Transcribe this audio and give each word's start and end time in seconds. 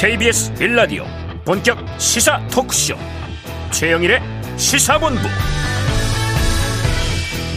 KBS 0.00 0.54
빌라디오 0.54 1.04
본격 1.44 1.76
시사 1.98 2.40
토크쇼 2.48 2.94
최영일의 3.70 4.22
시사본부. 4.56 5.20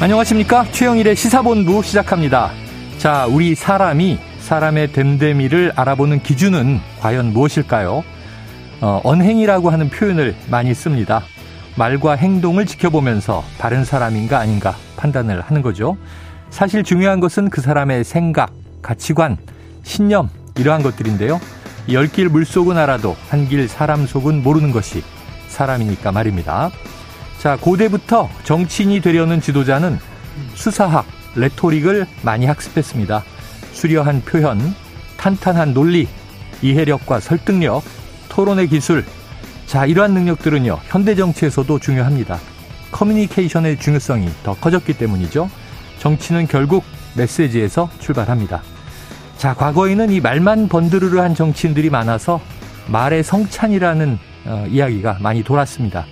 안녕하십니까? 0.02 0.66
최영일의 0.74 1.16
시사본부 1.16 1.82
시작합니다. 1.84 2.52
자 2.98 3.28
우리 3.28 3.56
사람이 3.56 4.20
사람의 4.40 4.92
됨됨이를 4.92 5.72
알아보는 5.78 6.22
기준은 6.22 6.82
과연 7.00 7.32
무엇일까요? 7.32 8.04
어, 8.82 9.02
언행이라고 9.06 9.70
하는 9.70 9.90
표현을 9.90 10.36
많이 10.50 10.74
씁니다. 10.74 11.24
말과 11.78 12.16
행동을 12.16 12.66
지켜보면서 12.66 13.42
바른 13.58 13.86
사람인가 13.86 14.40
아닌가 14.40 14.76
판단을 14.98 15.40
하는 15.40 15.62
거죠. 15.62 15.96
사실 16.50 16.84
중요한 16.84 17.22
것은 17.22 17.50
그 17.50 17.62
사람의 17.62 18.04
생각 18.04 18.52
가치관 18.82 19.38
신념 19.84 20.30
이러한 20.58 20.84
것들인데요 20.84 21.40
열 21.92 22.08
길 22.08 22.30
물속은 22.30 22.78
알아도 22.78 23.16
한 23.30 23.48
길 23.48 23.68
사람 23.68 24.06
속은 24.08 24.42
모르는 24.44 24.72
것이 24.72 25.04
사람이니까 25.50 26.12
말입니다. 26.12 26.72
자, 27.40 27.58
고대부터 27.60 28.30
정치인이 28.44 29.02
되려는 29.02 29.42
지도자는 29.42 30.00
수사학, 30.56 31.06
레토릭을 31.36 32.08
많이 32.22 32.46
학습했습니다. 32.46 33.24
수려한 33.74 34.22
표현, 34.22 34.74
탄탄한 35.18 35.74
논리, 35.74 36.08
이해력과 36.62 37.20
설득력, 37.20 37.84
토론의 38.30 38.70
기술. 38.70 39.04
자, 39.68 39.86
이러한 39.86 40.14
능력들은요, 40.14 40.80
현대 40.86 41.16
정치에서도 41.16 41.80
중요합니다. 41.80 42.40
커뮤니케이션의 42.92 43.78
중요성이 43.80 44.30
더 44.44 44.54
커졌기 44.56 44.94
때문이죠. 44.94 45.50
정치는 46.00 46.48
결국 46.48 46.84
메시지에서 47.16 47.90
출발합니다. 48.00 48.62
자, 49.44 49.54
과거에는 49.54 50.10
이 50.10 50.22
말만 50.22 50.70
번드르르 50.70 51.20
한 51.20 51.36
정치인들이 51.36 51.90
많아서 51.90 52.40
말의 52.88 53.24
성찬이라는 53.24 54.18
어, 54.46 54.66
이야기가 54.70 55.18
많이 55.20 55.44
돌았습니다. 55.44 56.06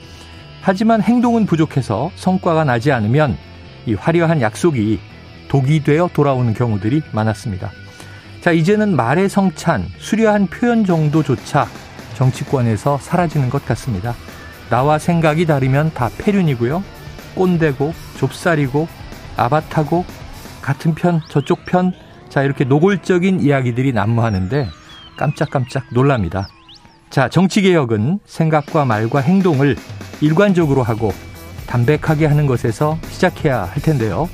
하지만 0.61 1.01
행동은 1.01 1.45
부족해서 1.45 2.11
성과가 2.15 2.65
나지 2.65 2.91
않으면 2.91 3.37
이 3.85 3.93
화려한 3.93 4.41
약속이 4.41 4.99
독이 5.47 5.85
되어 5.85 6.09
돌아오는 6.13 6.53
경우들이 6.53 7.03
많았습니다. 7.13 7.71
자, 8.41 8.51
이제는 8.51 8.97
말의 8.97 9.29
성찬, 9.29 9.85
수려한 9.97 10.47
표현 10.47 10.83
정도조차 10.83 11.67
정치권에서 12.15 12.97
사라지는 12.97 13.49
것 13.49 13.65
같습니다. 13.65 14.13
나와 14.69 14.99
생각이 14.99 15.45
다르면 15.45 15.93
다 15.93 16.09
폐륜이고요. 16.17 16.83
꼰대고, 17.35 17.93
좁쌀이고, 18.17 18.89
아바타고, 19.37 20.03
같은 20.61 20.93
편, 20.95 21.21
저쪽 21.29 21.63
편, 21.63 21.93
자, 22.31 22.43
이렇게 22.43 22.63
노골적인 22.63 23.41
이야기들이 23.41 23.91
난무하는데 23.91 24.69
깜짝깜짝 25.17 25.83
놀랍니다. 25.91 26.47
자, 27.09 27.27
정치개혁은 27.27 28.21
생각과 28.25 28.85
말과 28.85 29.19
행동을 29.19 29.75
일관적으로 30.21 30.81
하고 30.81 31.13
담백하게 31.67 32.27
하는 32.27 32.47
것에서 32.47 32.97
시작해야 33.09 33.63
할 33.63 33.81
텐데요. 33.81 34.29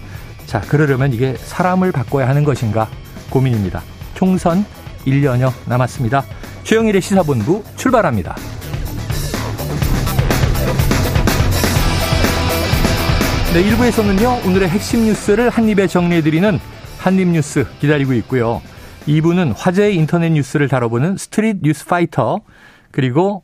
자, 0.46 0.62
그러려면 0.62 1.12
이게 1.12 1.34
사람을 1.38 1.92
바꿔야 1.92 2.30
하는 2.30 2.44
것인가 2.44 2.88
고민입니다. 3.32 3.82
총선 4.14 4.64
1년여 5.08 5.52
남았습니다. 5.66 6.24
최영일의 6.66 7.02
시사본부 7.02 7.64
출발합니다. 7.78 8.36
네, 13.54 13.64
1부에서는요, 13.64 14.46
오늘의 14.46 14.70
핵심 14.70 15.06
뉴스를 15.06 15.50
한입에 15.50 15.88
정리해드리는 15.88 16.60
한입뉴스 17.08 17.66
기다리고 17.80 18.12
있고요. 18.16 18.62
2부는 19.08 19.54
화제의 19.56 19.96
인터넷 19.96 20.30
뉴스를 20.32 20.68
다뤄보는 20.68 21.16
스트릿 21.16 21.60
뉴스 21.62 21.86
파이터, 21.86 22.42
그리고 22.92 23.44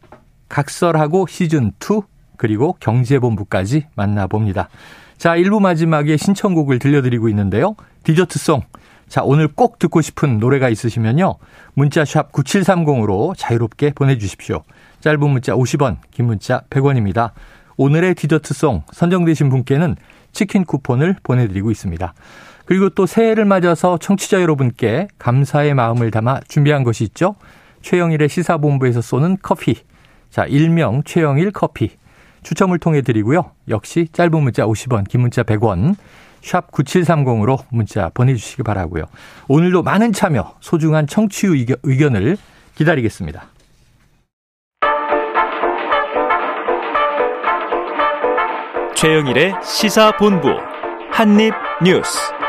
각설하고 0.49 1.27
시즌2, 1.27 2.03
그리고 2.35 2.75
경제본부까지 2.81 3.87
만나봅니다. 3.95 4.67
자, 5.17 5.37
1부 5.37 5.61
마지막에 5.61 6.17
신청곡을 6.17 6.79
들려드리고 6.79 7.29
있는데요. 7.29 7.77
디저트송. 8.03 8.63
자, 9.07 9.23
오늘 9.23 9.47
꼭 9.47 9.79
듣고 9.79 10.01
싶은 10.01 10.39
노래가 10.39 10.67
있으시면요. 10.67 11.35
문자샵 11.75 12.33
9730으로 12.33 13.33
자유롭게 13.37 13.91
보내주십시오. 13.91 14.63
짧은 14.99 15.29
문자 15.29 15.53
50원, 15.53 15.99
긴 16.11 16.25
문자 16.25 16.63
100원입니다. 16.69 17.31
오늘의 17.77 18.15
디저트송 18.15 18.83
선정되신 18.91 19.47
분께는 19.47 19.95
치킨 20.33 20.65
쿠폰을 20.65 21.15
보내드리고 21.23 21.71
있습니다. 21.71 22.13
그리고 22.73 22.89
또 22.89 23.05
새해를 23.05 23.45
맞아서 23.45 23.99
청취자 23.99 24.41
여러분께 24.41 25.07
감사의 25.19 25.75
마음을 25.75 26.09
담아 26.09 26.39
준비한 26.47 26.83
것이 26.83 27.03
있죠. 27.03 27.35
최영일의 27.83 28.29
시사본부에서 28.29 28.99
쏘는 28.99 29.37
커피. 29.43 29.75
자, 30.31 30.45
일명 30.45 31.03
최영일 31.03 31.51
커피. 31.51 31.91
추첨을 32.41 32.79
통해 32.79 33.03
드리고요. 33.03 33.51
역시 33.69 34.07
짧은 34.11 34.41
문자 34.41 34.65
50원, 34.65 35.07
긴 35.07 35.21
문자 35.21 35.43
100원. 35.43 35.95
샵 36.41 36.71
9730으로 36.71 37.59
문자 37.69 38.09
보내주시기 38.09 38.63
바라고요. 38.63 39.03
오늘도 39.47 39.83
많은 39.83 40.11
참여, 40.11 40.55
소중한 40.59 41.05
청취 41.05 41.67
의견을 41.83 42.37
기다리겠습니다. 42.73 43.45
최영일의 48.95 49.53
시사본부 49.61 50.49
한입뉴스. 51.11 52.42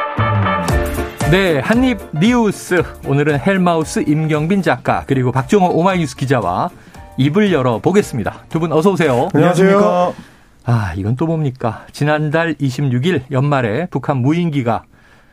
네, 1.34 1.59
한입 1.59 1.99
뉴스. 2.21 2.84
오늘은 3.09 3.41
헬마우스 3.41 4.05
임경빈 4.06 4.62
작가 4.62 5.03
그리고 5.05 5.33
박종호 5.33 5.67
오마이뉴스 5.69 6.15
기자와 6.15 6.71
입을 7.17 7.53
열어 7.53 7.81
보겠습니다. 7.81 8.45
두 8.50 8.61
분 8.61 8.71
어서 8.71 8.93
오세요. 8.93 9.28
안녕하세요. 9.34 10.15
아, 10.65 10.93
이건 10.97 11.17
또 11.17 11.27
뭡니까? 11.27 11.87
지난달 11.91 12.55
26일 12.55 13.23
연말에 13.33 13.87
북한 13.91 14.19
무인기가 14.19 14.84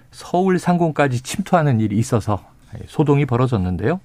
서울 0.09 0.57
상공까지 0.57 1.21
침투하는 1.21 1.79
일이 1.79 1.97
있어서 1.99 2.41
소동이 2.87 3.27
벌어졌는데요. 3.27 3.99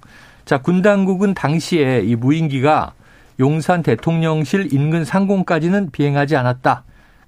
자, 0.45 0.59
군 0.59 0.83
당국은 0.83 1.33
당시에 1.33 2.01
이 2.05 2.15
무인기가 2.15 2.93
용산 3.39 3.81
대통령실 3.81 4.71
인근 4.71 5.03
상공까지는 5.03 5.89
비행하지 5.89 6.35
않았다. 6.35 6.83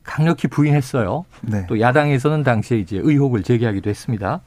강력히 0.09 0.47
부인했어요. 0.47 1.23
네. 1.41 1.65
또 1.67 1.79
야당에서는 1.79 2.43
당시에 2.43 2.79
이제 2.79 2.99
의혹을 3.01 3.43
제기하기도 3.43 3.91
했습니다. 3.91 4.41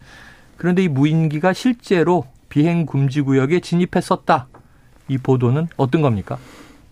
그런데 0.57 0.83
이 0.83 0.89
무인기가 0.89 1.53
실제로 1.53 2.25
비행 2.49 2.85
금지 2.85 3.21
구역에 3.23 3.61
진입했었다. 3.61 4.49
이 5.07 5.19
보도는 5.19 5.69
어떤 5.77 6.03
겁니까? 6.03 6.37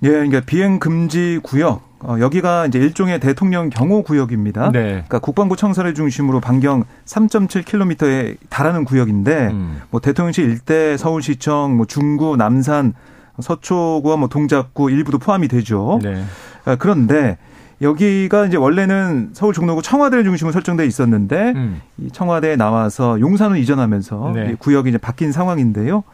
예, 0.05 0.11
그러니까 0.11 0.41
비행 0.41 0.79
금지 0.79 1.41
구역 1.43 1.91
어, 1.99 2.17
여기가 2.21 2.67
이제 2.67 2.79
일종의 2.79 3.19
대통령 3.19 3.71
경호 3.71 4.05
구역입니다. 4.05 4.71
네. 4.71 4.89
그러니까 4.89 5.19
국방부 5.19 5.57
청사를 5.57 5.93
중심으로 5.93 6.41
반경 6.41 6.85
3.7km에 7.05 8.37
달하는 8.49 8.85
구역인데 8.85 9.49
음. 9.49 9.83
뭐 9.91 10.01
대통령실 10.01 10.49
일대 10.49 10.97
서울시청, 10.97 11.77
뭐 11.77 11.87
중구, 11.87 12.37
남산, 12.37 12.95
서초구와 13.41 14.17
뭐 14.17 14.29
동작구 14.29 14.91
일부도 14.91 15.19
포함이 15.19 15.49
되죠. 15.49 15.99
네. 16.03 16.25
아, 16.65 16.77
그런데 16.77 17.37
여기가 17.83 18.47
이제 18.47 18.57
원래는 18.57 19.31
서울 19.33 19.55
종로구 19.55 19.83
청와대를 19.83 20.25
중심으로 20.25 20.53
설정돼 20.53 20.87
있었는데 20.87 21.53
음. 21.57 21.81
이 21.99 22.11
청와대에 22.11 22.57
나와서 22.57 23.19
용산으로 23.21 23.59
이전하면서 23.59 24.33
네. 24.35 24.55
구역이 24.59 24.91
이제 24.91 24.99
바뀐 24.99 25.33
상황인데요. 25.33 26.05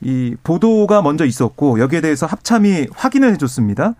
이 0.00 0.36
보도가 0.42 1.02
먼저 1.02 1.24
있었고 1.24 1.78
여기에 1.78 2.00
대해서 2.00 2.26
합참이 2.26 2.88
확인을 2.92 3.32
해줬습니다. 3.32 3.94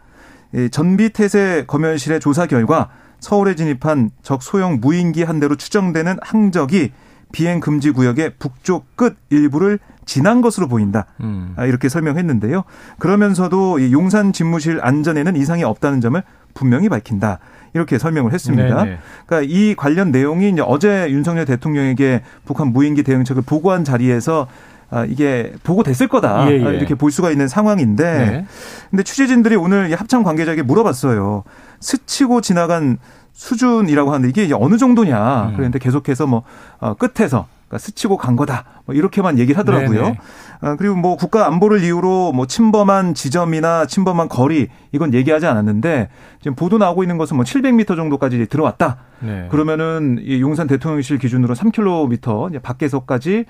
전비태세 0.71 1.65
검열실의 1.67 2.21
조사 2.21 2.47
결과 2.47 2.91
서울에 3.21 3.55
진입한 3.55 4.11
적 4.23 4.43
소형 4.43 4.81
무인기 4.81 5.23
한 5.23 5.41
대로 5.41 5.57
추정되는 5.57 6.19
항적이 6.21 6.93
비행 7.33 7.59
금지 7.59 7.91
구역의 7.91 8.35
북쪽 8.39 8.97
끝 8.97 9.17
일부를 9.31 9.79
지난 10.05 10.43
것으로 10.43 10.69
보인다. 10.69 11.07
음. 11.21 11.55
아, 11.57 11.65
이렇게 11.65 11.89
설명했는데요. 11.89 12.65
그러면서도 12.99 13.79
이 13.79 13.93
용산 13.93 14.33
집무실 14.33 14.79
안전에는 14.83 15.35
이상이 15.37 15.65
없다는 15.65 16.01
점을 16.01 16.23
분명히 16.55 16.89
밝힌다. 16.89 17.39
이렇게 17.75 17.99
설명을 17.99 18.33
했습니다. 18.33 18.85
네네. 18.85 18.99
그러니까 19.27 19.53
이 19.53 19.75
관련 19.75 20.13
내용이 20.13 20.51
이제 20.51 20.63
어제 20.65 21.11
윤석열 21.11 21.45
대통령에게 21.45 22.23
북한 22.45 22.69
무인기 22.69 23.03
대응책을 23.03 23.43
보고한 23.43 23.85
자리에서 23.85 24.47
아, 24.91 25.05
이게 25.05 25.53
보고됐을 25.65 26.07
거다. 26.07 26.49
예, 26.51 26.53
예. 26.53 26.77
이렇게 26.77 26.95
볼 26.95 27.11
수가 27.11 27.33
있는 27.33 27.49
상황인데. 27.49 28.05
네. 28.05 28.47
근데 28.91 29.03
취재진들이 29.03 29.57
오늘 29.57 29.93
합참 29.93 30.23
관계자에게 30.23 30.63
물어봤어요. 30.63 31.43
스치고 31.81 32.41
지나간 32.43 32.99
수준이라고 33.33 34.13
하는데 34.13 34.29
이게 34.29 34.55
어느 34.55 34.77
정도냐. 34.79 35.49
음. 35.49 35.57
그런데 35.57 35.81
계속해서 35.81 36.29
뭐 36.29 36.45
어, 36.79 36.95
끝에서 36.95 37.49
그러니까 37.69 37.79
스치고 37.79 38.17
간 38.17 38.37
거다. 38.37 38.65
뭐 38.87 38.95
이렇게만 38.95 39.39
얘기를 39.39 39.59
하더라고요. 39.59 40.03
네네. 40.03 40.19
아, 40.61 40.77
그리고 40.77 40.95
뭐 40.95 41.17
국가 41.17 41.47
안보를 41.47 41.83
이유로 41.83 42.33
뭐 42.33 42.47
침범한 42.47 43.15
지점이나 43.15 43.87
침범한 43.87 44.29
거리 44.29 44.69
이건 44.93 45.15
얘기하지 45.15 45.47
않았는데 45.47 46.09
지금 46.41 46.55
보도 46.55 46.79
나오고 46.79 47.03
있는 47.03 47.19
것은 47.19 47.37
뭐 47.37 47.45
700m 47.45 47.97
정도까지 47.97 48.47
들어왔다. 48.47 48.99
네. 49.21 49.49
그러면은 49.51 50.19
이 50.23 50.41
용산 50.41 50.67
대통령실 50.67 51.19
기준으로 51.19 51.55
3km 51.55 52.51
이제 52.51 52.59
밖에서까지 52.59 53.47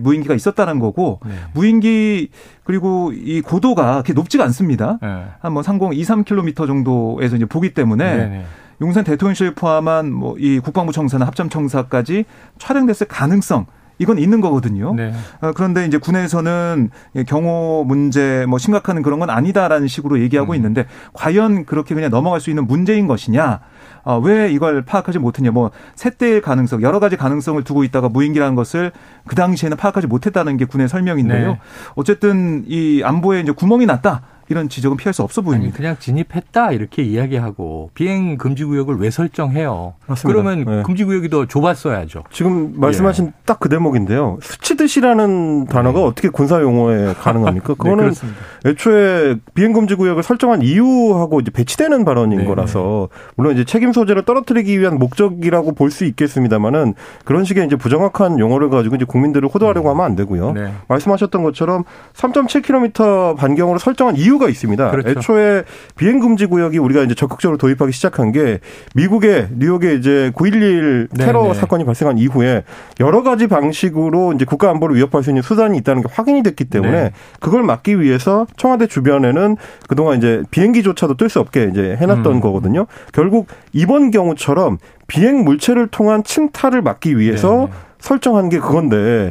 무인기가 0.00 0.34
있었다는 0.34 0.78
거고 0.78 1.20
네. 1.26 1.34
무인기 1.52 2.30
그리고 2.64 3.12
이 3.12 3.42
고도가 3.42 3.92
그렇게 3.92 4.14
높지가 4.14 4.44
않습니다. 4.44 4.98
네. 5.02 5.24
한뭐 5.40 5.62
상공 5.62 5.92
2, 5.92 6.02
3km 6.02 6.66
정도에서 6.66 7.36
이제 7.36 7.44
보기 7.44 7.74
때문에. 7.74 8.16
네. 8.16 8.44
용산 8.80 9.04
대통령실 9.04 9.54
포함한 9.54 10.10
뭐 10.12 10.30
이 10.40 10.58
국방부 10.58 10.92
청사나 10.92 11.26
합참 11.26 11.48
청사까지 11.48 12.24
촬영됐을 12.58 13.06
가능성 13.08 13.66
이건 13.98 14.18
있는 14.18 14.40
거거든요. 14.40 14.94
네. 14.94 15.12
어, 15.42 15.52
그런데 15.54 15.84
이제 15.84 15.98
군에서는 15.98 16.88
경호 17.26 17.84
문제 17.86 18.46
뭐 18.48 18.58
심각한 18.58 19.02
그런 19.02 19.18
건 19.20 19.28
아니다라는 19.28 19.88
식으로 19.88 20.20
얘기하고 20.20 20.52
음. 20.52 20.56
있는데 20.56 20.86
과연 21.12 21.66
그렇게 21.66 21.94
그냥 21.94 22.10
넘어갈 22.10 22.40
수 22.40 22.48
있는 22.48 22.66
문제인 22.66 23.06
것이냐? 23.06 23.60
어, 24.04 24.18
왜 24.18 24.50
이걸 24.50 24.82
파악하지 24.86 25.18
못했냐? 25.18 25.50
뭐 25.50 25.70
셋대일 25.96 26.40
가능성, 26.40 26.80
여러 26.80 26.98
가지 26.98 27.18
가능성을 27.18 27.62
두고 27.62 27.84
있다가 27.84 28.08
무인기라는 28.08 28.54
것을 28.54 28.92
그 29.26 29.36
당시에는 29.36 29.76
파악하지 29.76 30.06
못했다는 30.06 30.56
게 30.56 30.64
군의 30.64 30.88
설명인데요. 30.88 31.48
네. 31.52 31.60
어쨌든 31.94 32.64
이 32.66 33.02
안보에 33.04 33.40
이제 33.40 33.52
구멍이 33.52 33.84
났다. 33.84 34.22
이런 34.50 34.68
지적은 34.68 34.96
피할 34.96 35.14
수 35.14 35.22
없어 35.22 35.42
보입니다. 35.42 35.68
아니, 35.68 35.72
그냥 35.74 35.96
진입했다 35.98 36.72
이렇게 36.72 37.02
이야기하고 37.02 37.90
비행 37.94 38.36
금지 38.36 38.64
구역을 38.64 38.96
왜 38.98 39.08
설정해요? 39.10 39.94
맞습니다. 40.08 40.42
그러면 40.42 40.64
네. 40.64 40.82
금지 40.82 41.04
구역이 41.04 41.30
더 41.30 41.46
좁았어야죠. 41.46 42.24
지금 42.32 42.72
말씀하신 42.80 43.26
예. 43.26 43.32
딱그 43.46 43.68
대목인데요. 43.68 44.38
스치듯이라는 44.42 45.66
단어가 45.66 46.00
네. 46.00 46.04
어떻게 46.04 46.28
군사 46.28 46.60
용어에 46.60 47.14
가능합니까? 47.22 47.68
네, 47.68 47.74
그거는 47.74 48.10
네, 48.10 48.70
애초에 48.70 49.36
비행 49.54 49.72
금지 49.72 49.94
구역을 49.94 50.24
설정한 50.24 50.62
이유하고 50.62 51.38
이제 51.40 51.52
배치되는 51.52 52.04
발언인 52.04 52.38
네. 52.40 52.44
거라서 52.44 53.08
물론 53.36 53.54
이제 53.54 53.64
책임 53.64 53.92
소재를 53.92 54.24
떨어뜨리기 54.24 54.78
위한 54.80 54.98
목적이라고 54.98 55.72
볼 55.74 55.90
수 55.90 56.04
있겠습니다만은 56.04 56.94
그런 57.24 57.42
식의 57.44 57.66
이제 57.66 57.74
부정확한 57.76 58.38
용어를 58.38 58.70
가지고 58.70 58.94
이제 58.96 59.04
국민들을 59.04 59.48
호도하려고 59.48 59.88
음. 59.88 59.90
하면 59.94 60.06
안 60.06 60.14
되고요. 60.16 60.52
네. 60.52 60.72
말씀하셨던 60.88 61.42
것처럼 61.42 61.82
3.7km 62.14 63.36
반경으로 63.36 63.78
설정한 63.78 64.16
이유 64.16 64.38
이유가 64.40 64.48
있습니다. 64.48 64.90
그렇죠. 64.90 65.10
애초에 65.10 65.64
비행 65.96 66.18
금지 66.18 66.46
구역이 66.46 66.78
우리가 66.78 67.02
이제 67.02 67.14
적극적으로 67.14 67.58
도입하기 67.58 67.92
시작한 67.92 68.32
게 68.32 68.60
미국의 68.94 69.48
뉴욕에 69.56 69.94
이제 69.94 70.32
9.11 70.34 71.16
테러 71.16 71.42
네네. 71.42 71.54
사건이 71.54 71.84
발생한 71.84 72.18
이후에 72.18 72.64
여러 72.98 73.22
가지 73.22 73.46
방식으로 73.46 74.32
이제 74.32 74.44
국가 74.44 74.70
안보를 74.70 74.96
위협할 74.96 75.22
수 75.22 75.30
있는 75.30 75.42
수단이 75.42 75.76
있다는 75.78 76.02
게 76.02 76.08
확인이 76.10 76.42
됐기 76.42 76.64
때문에 76.64 76.92
네. 76.92 77.12
그걸 77.38 77.62
막기 77.62 78.00
위해서 78.00 78.46
청와대 78.56 78.86
주변에는 78.86 79.56
그동안 79.86 80.18
이제 80.18 80.42
비행기조차도 80.50 81.16
뜰 81.16 81.30
수 81.30 81.38
없게 81.38 81.68
이제 81.70 81.96
해놨던 82.00 82.26
음. 82.26 82.40
거거든요. 82.40 82.86
결국 83.12 83.46
이번 83.72 84.10
경우처럼 84.10 84.78
비행 85.06 85.44
물체를 85.44 85.86
통한 85.86 86.24
침탈을 86.24 86.82
막기 86.82 87.16
위해서 87.18 87.56
네네. 87.56 87.70
설정한 88.00 88.48
게 88.48 88.58
그건데 88.58 89.30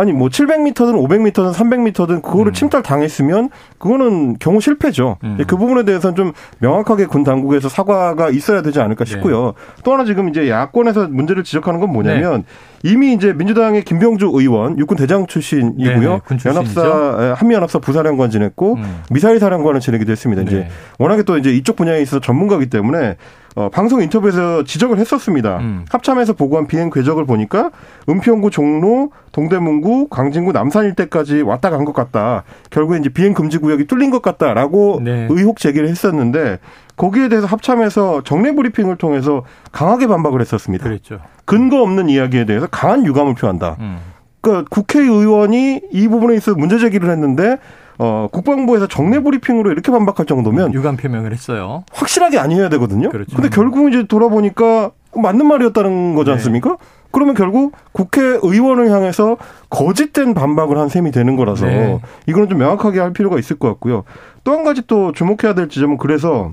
아니 0.00 0.14
뭐 0.14 0.28
700m든 0.28 0.94
500m든 0.94 1.52
300m든 1.52 2.22
그거를 2.22 2.52
음. 2.52 2.54
침탈 2.54 2.82
당했으면 2.82 3.50
그거는 3.78 4.38
경우 4.38 4.58
실패죠. 4.58 5.18
음. 5.24 5.36
그 5.46 5.58
부분에 5.58 5.84
대해서는 5.84 6.16
좀 6.16 6.32
명확하게 6.58 7.04
군 7.04 7.22
당국에서 7.22 7.68
사과가 7.68 8.30
있어야 8.30 8.62
되지 8.62 8.80
않을까 8.80 9.04
싶고요. 9.04 9.44
네. 9.44 9.82
또 9.84 9.92
하나 9.92 10.06
지금 10.06 10.30
이제 10.30 10.48
야권에서 10.48 11.08
문제를 11.08 11.44
지적하는 11.44 11.80
건 11.80 11.92
뭐냐면 11.92 12.44
네. 12.82 12.90
이미 12.90 13.12
이제 13.12 13.34
민주당의 13.34 13.84
김병주 13.84 14.30
의원 14.32 14.78
육군 14.78 14.96
대장 14.96 15.26
출신이고요. 15.26 16.20
네, 16.30 16.36
연합사 16.46 17.34
한미연합사 17.36 17.78
부사령관 17.80 18.30
지냈고 18.30 18.76
음. 18.76 19.02
미사일 19.10 19.38
사령관을 19.38 19.80
지내기도 19.80 20.12
했습니다. 20.12 20.40
이제 20.42 20.56
네. 20.60 20.68
워낙에 20.98 21.24
또 21.24 21.36
이제 21.36 21.50
이쪽 21.50 21.76
분야에 21.76 22.00
있어서 22.00 22.20
전문가기 22.20 22.70
때문에 22.70 23.16
어, 23.56 23.68
방송 23.68 24.00
인터뷰에서 24.00 24.62
지적을 24.62 24.98
했었습니다. 24.98 25.58
음. 25.58 25.84
합참에서 25.90 26.34
보고한 26.34 26.66
비행 26.68 26.88
궤적을 26.90 27.24
보니까 27.26 27.70
은평구 28.08 28.50
종로, 28.50 29.10
동대문구, 29.32 30.08
광진구, 30.08 30.52
남산 30.52 30.84
일대까지 30.86 31.42
왔다 31.42 31.68
간 31.70 31.84
것 31.84 31.92
같다. 31.92 32.44
결국에 32.70 32.98
이제 32.98 33.08
비행 33.08 33.34
금지 33.34 33.58
구역이 33.58 33.86
뚫린 33.86 34.10
것 34.10 34.22
같다라고 34.22 35.00
네. 35.02 35.26
의혹 35.30 35.58
제기를 35.58 35.88
했었는데 35.88 36.58
거기에 36.96 37.28
대해서 37.28 37.46
합참에서 37.46 38.22
정례 38.22 38.52
브리핑을 38.54 38.96
통해서 38.96 39.44
강하게 39.72 40.06
반박을 40.06 40.40
했었습니다. 40.40 40.84
그랬죠. 40.84 41.18
근거 41.46 41.82
없는 41.82 42.08
이야기에 42.08 42.44
대해서 42.44 42.66
강한 42.68 43.04
유감을 43.04 43.34
표한다. 43.34 43.76
음. 43.80 43.98
그러니까 44.42 44.68
국회의원이 44.70 45.80
이 45.92 46.08
부분에 46.08 46.34
있어 46.36 46.54
문제 46.54 46.78
제기를 46.78 47.10
했는데 47.10 47.56
어, 48.02 48.28
국방부에서 48.32 48.86
정례 48.86 49.20
브리핑으로 49.20 49.70
이렇게 49.72 49.92
반박할 49.92 50.24
정도면 50.24 50.72
유감 50.72 50.96
표명을 50.96 51.32
했어요. 51.34 51.84
확실하게 51.92 52.38
아니어야 52.38 52.70
되거든요. 52.70 53.10
그렇죠. 53.10 53.36
근데 53.36 53.50
결국 53.50 53.90
이제 53.90 54.04
돌아보니까 54.04 54.90
맞는 55.14 55.44
말이었다는 55.46 56.14
거지 56.14 56.30
네. 56.30 56.32
않습니까? 56.36 56.70
네. 56.70 56.76
그러면 57.10 57.34
결국 57.34 57.72
국회의원을 57.92 58.90
향해서 58.90 59.36
거짓된 59.68 60.32
반박을 60.32 60.78
한 60.78 60.88
셈이 60.88 61.10
되는 61.10 61.36
거라서 61.36 61.66
네. 61.66 62.00
이거는 62.26 62.48
좀 62.48 62.58
명확하게 62.58 63.00
할 63.00 63.12
필요가 63.12 63.38
있을 63.38 63.58
것 63.58 63.68
같고요. 63.68 64.04
또 64.44 64.52
한 64.52 64.64
가지 64.64 64.80
또 64.86 65.12
주목해야 65.12 65.54
될 65.54 65.68
지점은 65.68 65.98
그래서 65.98 66.52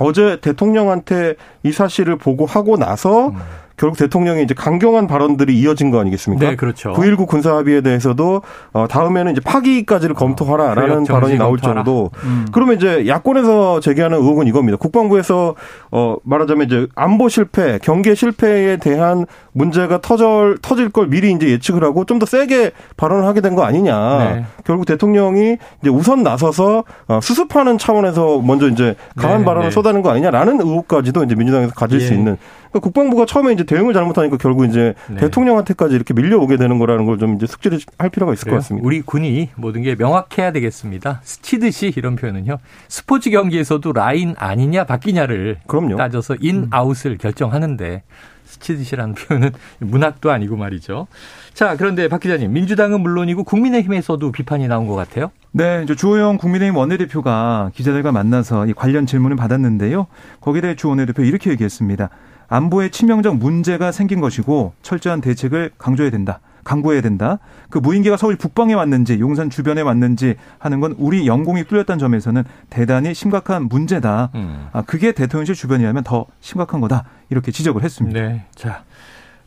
어제 0.00 0.40
대통령한테 0.40 1.34
이 1.62 1.70
사실을 1.70 2.16
보고하고 2.18 2.76
나서 2.76 3.28
음. 3.28 3.36
결국 3.76 3.98
대통령이 3.98 4.42
이제 4.42 4.54
강경한 4.54 5.06
발언들이 5.06 5.58
이어진 5.58 5.90
거 5.90 6.00
아니겠습니까? 6.00 6.48
네, 6.50 6.56
그렇죠. 6.56 6.92
9.19 6.94 7.26
군사합의에 7.26 7.82
대해서도 7.82 8.42
어, 8.72 8.86
다음에는 8.88 9.32
이제 9.32 9.40
파기까지를 9.44 10.14
검토하라라는 10.14 11.02
어, 11.02 11.04
발언이 11.04 11.36
나올 11.36 11.52
검토하라. 11.58 11.84
정도. 11.84 12.10
음. 12.24 12.46
그러면 12.52 12.76
이제 12.76 13.06
야권에서 13.06 13.80
제기하는 13.80 14.16
의혹은 14.18 14.46
이겁니다. 14.46 14.78
국방부에서 14.78 15.54
어, 15.90 16.16
말하자면 16.24 16.66
이제 16.66 16.86
안보 16.94 17.28
실패, 17.28 17.78
경계 17.82 18.14
실패에 18.14 18.78
대한 18.78 19.26
문제가 19.52 20.00
터질 20.00 20.56
터질 20.62 20.88
걸 20.90 21.08
미리 21.08 21.30
이제 21.32 21.48
예측을 21.50 21.84
하고 21.84 22.04
좀 22.04 22.16
더 22.16 22.24
세게 22.24 22.70
발언을 22.96 23.26
하게 23.26 23.42
된 23.42 23.54
거 23.54 23.62
아니냐. 23.62 24.18
네. 24.18 24.44
결국 24.64 24.86
대통령이 24.86 25.56
이제 25.82 25.90
우선 25.90 26.22
나서서 26.22 26.84
어, 27.08 27.20
수습하는 27.22 27.76
차원에서 27.78 28.40
먼저 28.40 28.68
이제 28.68 28.96
강한 29.16 29.40
네, 29.40 29.44
발언을 29.44 29.68
네. 29.68 29.70
쏟아낸 29.70 30.00
거 30.02 30.10
아니냐라는 30.10 30.60
의혹까지도 30.62 31.24
이제 31.24 31.34
민주당에서 31.34 31.72
가질 31.74 32.00
예. 32.00 32.06
수 32.06 32.14
있는 32.14 32.36
그러니까 32.70 32.80
국방부가 32.80 33.26
처음에 33.26 33.52
이제 33.52 33.64
대응을 33.64 33.94
잘못하니까 33.94 34.36
결국 34.36 34.64
이제 34.66 34.94
네. 35.08 35.16
대통령한테까지 35.16 35.94
이렇게 35.94 36.14
밀려오게 36.14 36.56
되는 36.56 36.78
거라는 36.78 37.04
걸 37.06 37.16
좀 37.16 37.34
이제 37.36 37.46
숙지를 37.46 37.78
할 37.98 38.10
필요가 38.10 38.32
있을 38.34 38.44
그래요? 38.44 38.56
것 38.56 38.62
같습니다. 38.62 38.86
우리 38.86 39.00
군이 39.00 39.48
모든 39.56 39.82
게 39.82 39.94
명확해야 39.94 40.52
되겠습니다. 40.52 41.20
스치듯이 41.24 41.92
이런 41.96 42.14
표현은요. 42.16 42.58
스포츠 42.88 43.30
경기에서도 43.30 43.90
라인 43.92 44.34
아니냐 44.36 44.84
바뀌냐를 44.84 45.58
그럼요. 45.66 45.96
따져서 45.96 46.36
인 46.40 46.56
음. 46.64 46.66
아웃을 46.70 47.16
결정하는데 47.16 48.02
스치듯이라는 48.44 49.14
표현은 49.14 49.50
문학도 49.80 50.30
아니고 50.30 50.56
말이죠. 50.56 51.06
자, 51.54 51.76
그런데 51.76 52.08
박 52.08 52.20
기자님, 52.20 52.52
민주당은 52.52 53.00
물론이고 53.00 53.44
국민의힘에서도 53.44 54.30
비판이 54.30 54.68
나온 54.68 54.86
것 54.86 54.94
같아요. 54.94 55.30
네, 55.52 55.80
이제 55.82 55.94
주호영 55.94 56.36
국민의힘 56.38 56.76
원내대표가 56.76 57.70
기자들과 57.74 58.12
만나서 58.12 58.66
이 58.66 58.72
관련 58.72 59.06
질문을 59.06 59.36
받았는데요. 59.36 60.06
거기에 60.40 60.60
대해 60.60 60.76
주 60.76 60.88
원내대표 60.88 61.22
이렇게 61.22 61.50
얘기했습니다. 61.50 62.10
안보에 62.48 62.90
치명적 62.90 63.36
문제가 63.36 63.92
생긴 63.92 64.20
것이고 64.20 64.72
철저한 64.82 65.20
대책을 65.20 65.72
강조해야 65.78 66.10
된다. 66.10 66.40
강구해야 66.66 67.00
된다. 67.00 67.38
그 67.70 67.78
무인기가 67.78 68.16
서울 68.16 68.36
북방에 68.36 68.74
왔는지 68.74 69.20
용산 69.20 69.48
주변에 69.48 69.82
왔는지 69.82 70.34
하는 70.58 70.80
건 70.80 70.96
우리 70.98 71.26
영공이 71.26 71.64
뚫렸다는 71.64 72.00
점에서는 72.00 72.42
대단히 72.68 73.14
심각한 73.14 73.68
문제다. 73.68 74.30
음. 74.34 74.66
아, 74.72 74.82
그게 74.82 75.12
대통령실 75.12 75.54
주변이라면 75.54 76.02
더 76.02 76.26
심각한 76.40 76.80
거다. 76.80 77.04
이렇게 77.30 77.52
지적을 77.52 77.82
했습니다. 77.84 78.20
네. 78.20 78.44
자. 78.54 78.82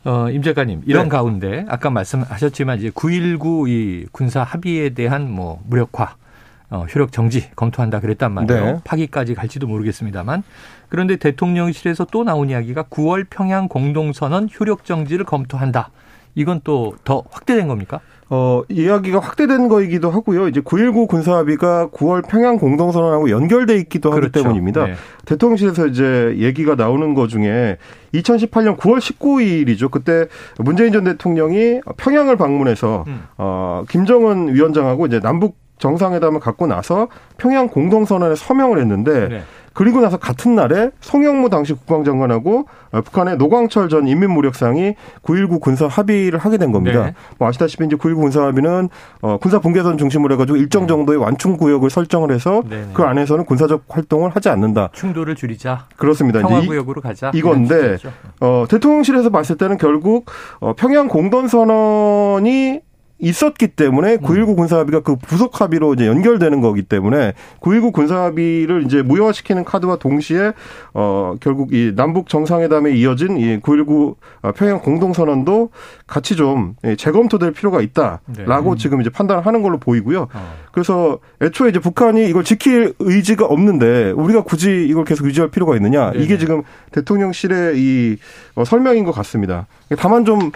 어, 0.02 0.30
임 0.30 0.42
작가님, 0.42 0.80
이런 0.86 1.04
네. 1.04 1.08
가운데 1.10 1.66
아까 1.68 1.90
말씀하셨지만 1.90 2.78
이제 2.78 2.88
9.19 2.88 3.68
이 3.68 4.06
군사 4.12 4.42
합의에 4.42 4.94
대한 4.94 5.30
뭐 5.30 5.60
무력화, 5.68 6.14
어, 6.70 6.86
효력 6.94 7.12
정지 7.12 7.50
검토한다 7.56 8.00
그랬단 8.00 8.32
말이에요. 8.32 8.64
네. 8.64 8.80
파기까지 8.84 9.34
갈지도 9.34 9.66
모르겠습니다만 9.66 10.42
그런데 10.88 11.16
대통령실에서 11.16 12.06
또 12.12 12.24
나온 12.24 12.50
이야기가 12.50 12.84
9월 12.84 13.26
평양 13.28 13.68
공동선언 13.68 14.48
효력 14.58 14.84
정지를 14.84 15.24
검토한다. 15.24 15.90
이건 16.36 16.60
또 16.62 16.94
더 17.04 17.24
확대된 17.30 17.66
겁니까? 17.66 18.00
어, 18.32 18.62
이야기가 18.68 19.18
확대된 19.18 19.66
거이기도 19.68 20.12
하고요. 20.12 20.46
이제 20.46 20.60
9.19 20.60 21.08
군사합의가 21.08 21.88
9월 21.88 22.26
평양 22.28 22.58
공동선언하고 22.58 23.30
연결돼 23.30 23.76
있기도 23.78 24.12
하기 24.12 24.20
그렇죠. 24.20 24.42
때문입니다. 24.44 24.86
네. 24.86 24.94
대통령실에서 25.24 25.88
이제 25.88 26.36
얘기가 26.38 26.76
나오는 26.76 27.14
것 27.14 27.28
중에 27.28 27.78
2018년 28.14 28.76
9월 28.76 28.98
19일이죠. 29.00 29.90
그때 29.90 30.26
문재인 30.58 30.92
전 30.92 31.02
대통령이 31.02 31.80
평양을 31.96 32.36
방문해서 32.36 33.04
음. 33.08 33.24
어, 33.36 33.82
김정은 33.88 34.54
위원장하고 34.54 35.06
이제 35.06 35.18
남북 35.18 35.58
정상회담을 35.80 36.38
갖고 36.38 36.66
나서 36.66 37.08
평양 37.36 37.68
공동선언에 37.68 38.36
서명을 38.36 38.78
했는데 38.78 39.28
네. 39.28 39.42
그리고 39.72 40.00
나서 40.00 40.16
같은 40.16 40.54
날에 40.54 40.90
송영무 41.00 41.48
당시 41.48 41.72
국방장관하고 41.72 42.66
어, 42.92 43.00
북한의 43.02 43.36
노광철 43.36 43.88
전 43.88 44.08
인민무력상이 44.08 44.94
9.19 45.22 45.60
군사 45.60 45.86
합의를 45.86 46.38
하게 46.38 46.58
된 46.58 46.72
겁니다. 46.72 47.06
네. 47.06 47.14
뭐 47.38 47.48
아시다시피 47.48 47.84
이제 47.84 47.96
9.19 47.96 48.16
군사 48.16 48.42
합의는 48.42 48.88
어, 49.22 49.38
군사 49.38 49.58
분계선 49.60 49.96
중심으로 49.96 50.34
해가지고 50.34 50.56
일정 50.56 50.82
네. 50.82 50.88
정도의 50.88 51.18
완충 51.18 51.56
구역을 51.56 51.88
설정을 51.88 52.32
해서 52.32 52.62
네네. 52.68 52.86
네. 52.86 52.90
그 52.92 53.04
안에서는 53.04 53.44
군사적 53.44 53.84
활동을 53.88 54.30
하지 54.30 54.48
않는다. 54.48 54.90
충돌을 54.92 55.36
줄이자. 55.36 55.86
그렇습니다. 55.96 56.40
평화 56.40 56.60
구역으로 56.60 57.00
가자. 57.00 57.30
이건데 57.34 57.96
어, 58.40 58.64
대통령실에서 58.68 59.30
봤을 59.30 59.56
때는 59.56 59.78
결국 59.78 60.26
어, 60.58 60.74
평양 60.74 61.06
공동 61.08 61.46
선언이 61.46 62.80
있었기 63.20 63.68
때문에 63.68 64.16
9.19 64.18 64.56
군사합의가 64.56 65.00
그 65.00 65.16
부속 65.16 65.60
합의로 65.60 65.94
이제 65.94 66.06
연결되는 66.06 66.60
거기 66.60 66.82
때문에 66.82 67.34
9.19 67.60 67.92
군사합의를 67.92 68.84
이제 68.84 69.02
무효화시키는 69.02 69.64
카드와 69.64 69.96
동시에 69.96 70.52
어 70.94 71.34
결국 71.40 71.72
이 71.72 71.92
남북 71.94 72.28
정상회담에 72.28 72.92
이어진 72.92 73.36
이 73.38 73.60
9.19 73.60 74.16
어, 74.42 74.52
평양 74.52 74.80
공동선언도 74.80 75.70
같이 76.06 76.34
좀 76.36 76.74
재검토될 76.96 77.52
필요가 77.52 77.80
있다라고 77.80 78.74
네. 78.74 78.82
지금 78.82 79.00
이제 79.00 79.10
판단을 79.10 79.46
하는 79.46 79.62
걸로 79.62 79.78
보이고요. 79.78 80.28
어. 80.32 80.54
그래서 80.72 81.18
애초에 81.42 81.70
이제 81.70 81.78
북한이 81.78 82.28
이걸 82.28 82.44
지킬 82.44 82.94
의지가 82.98 83.44
없는데 83.44 84.12
우리가 84.12 84.42
굳이 84.42 84.86
이걸 84.88 85.04
계속 85.04 85.26
유지할 85.26 85.50
필요가 85.50 85.76
있느냐 85.76 86.12
이게 86.14 86.34
네. 86.34 86.38
지금 86.38 86.62
대통령실의 86.92 87.78
이 87.78 88.16
어, 88.54 88.64
설명인 88.64 89.04
것 89.04 89.12
같습니다. 89.12 89.66
다만 89.98 90.24
좀 90.24 90.50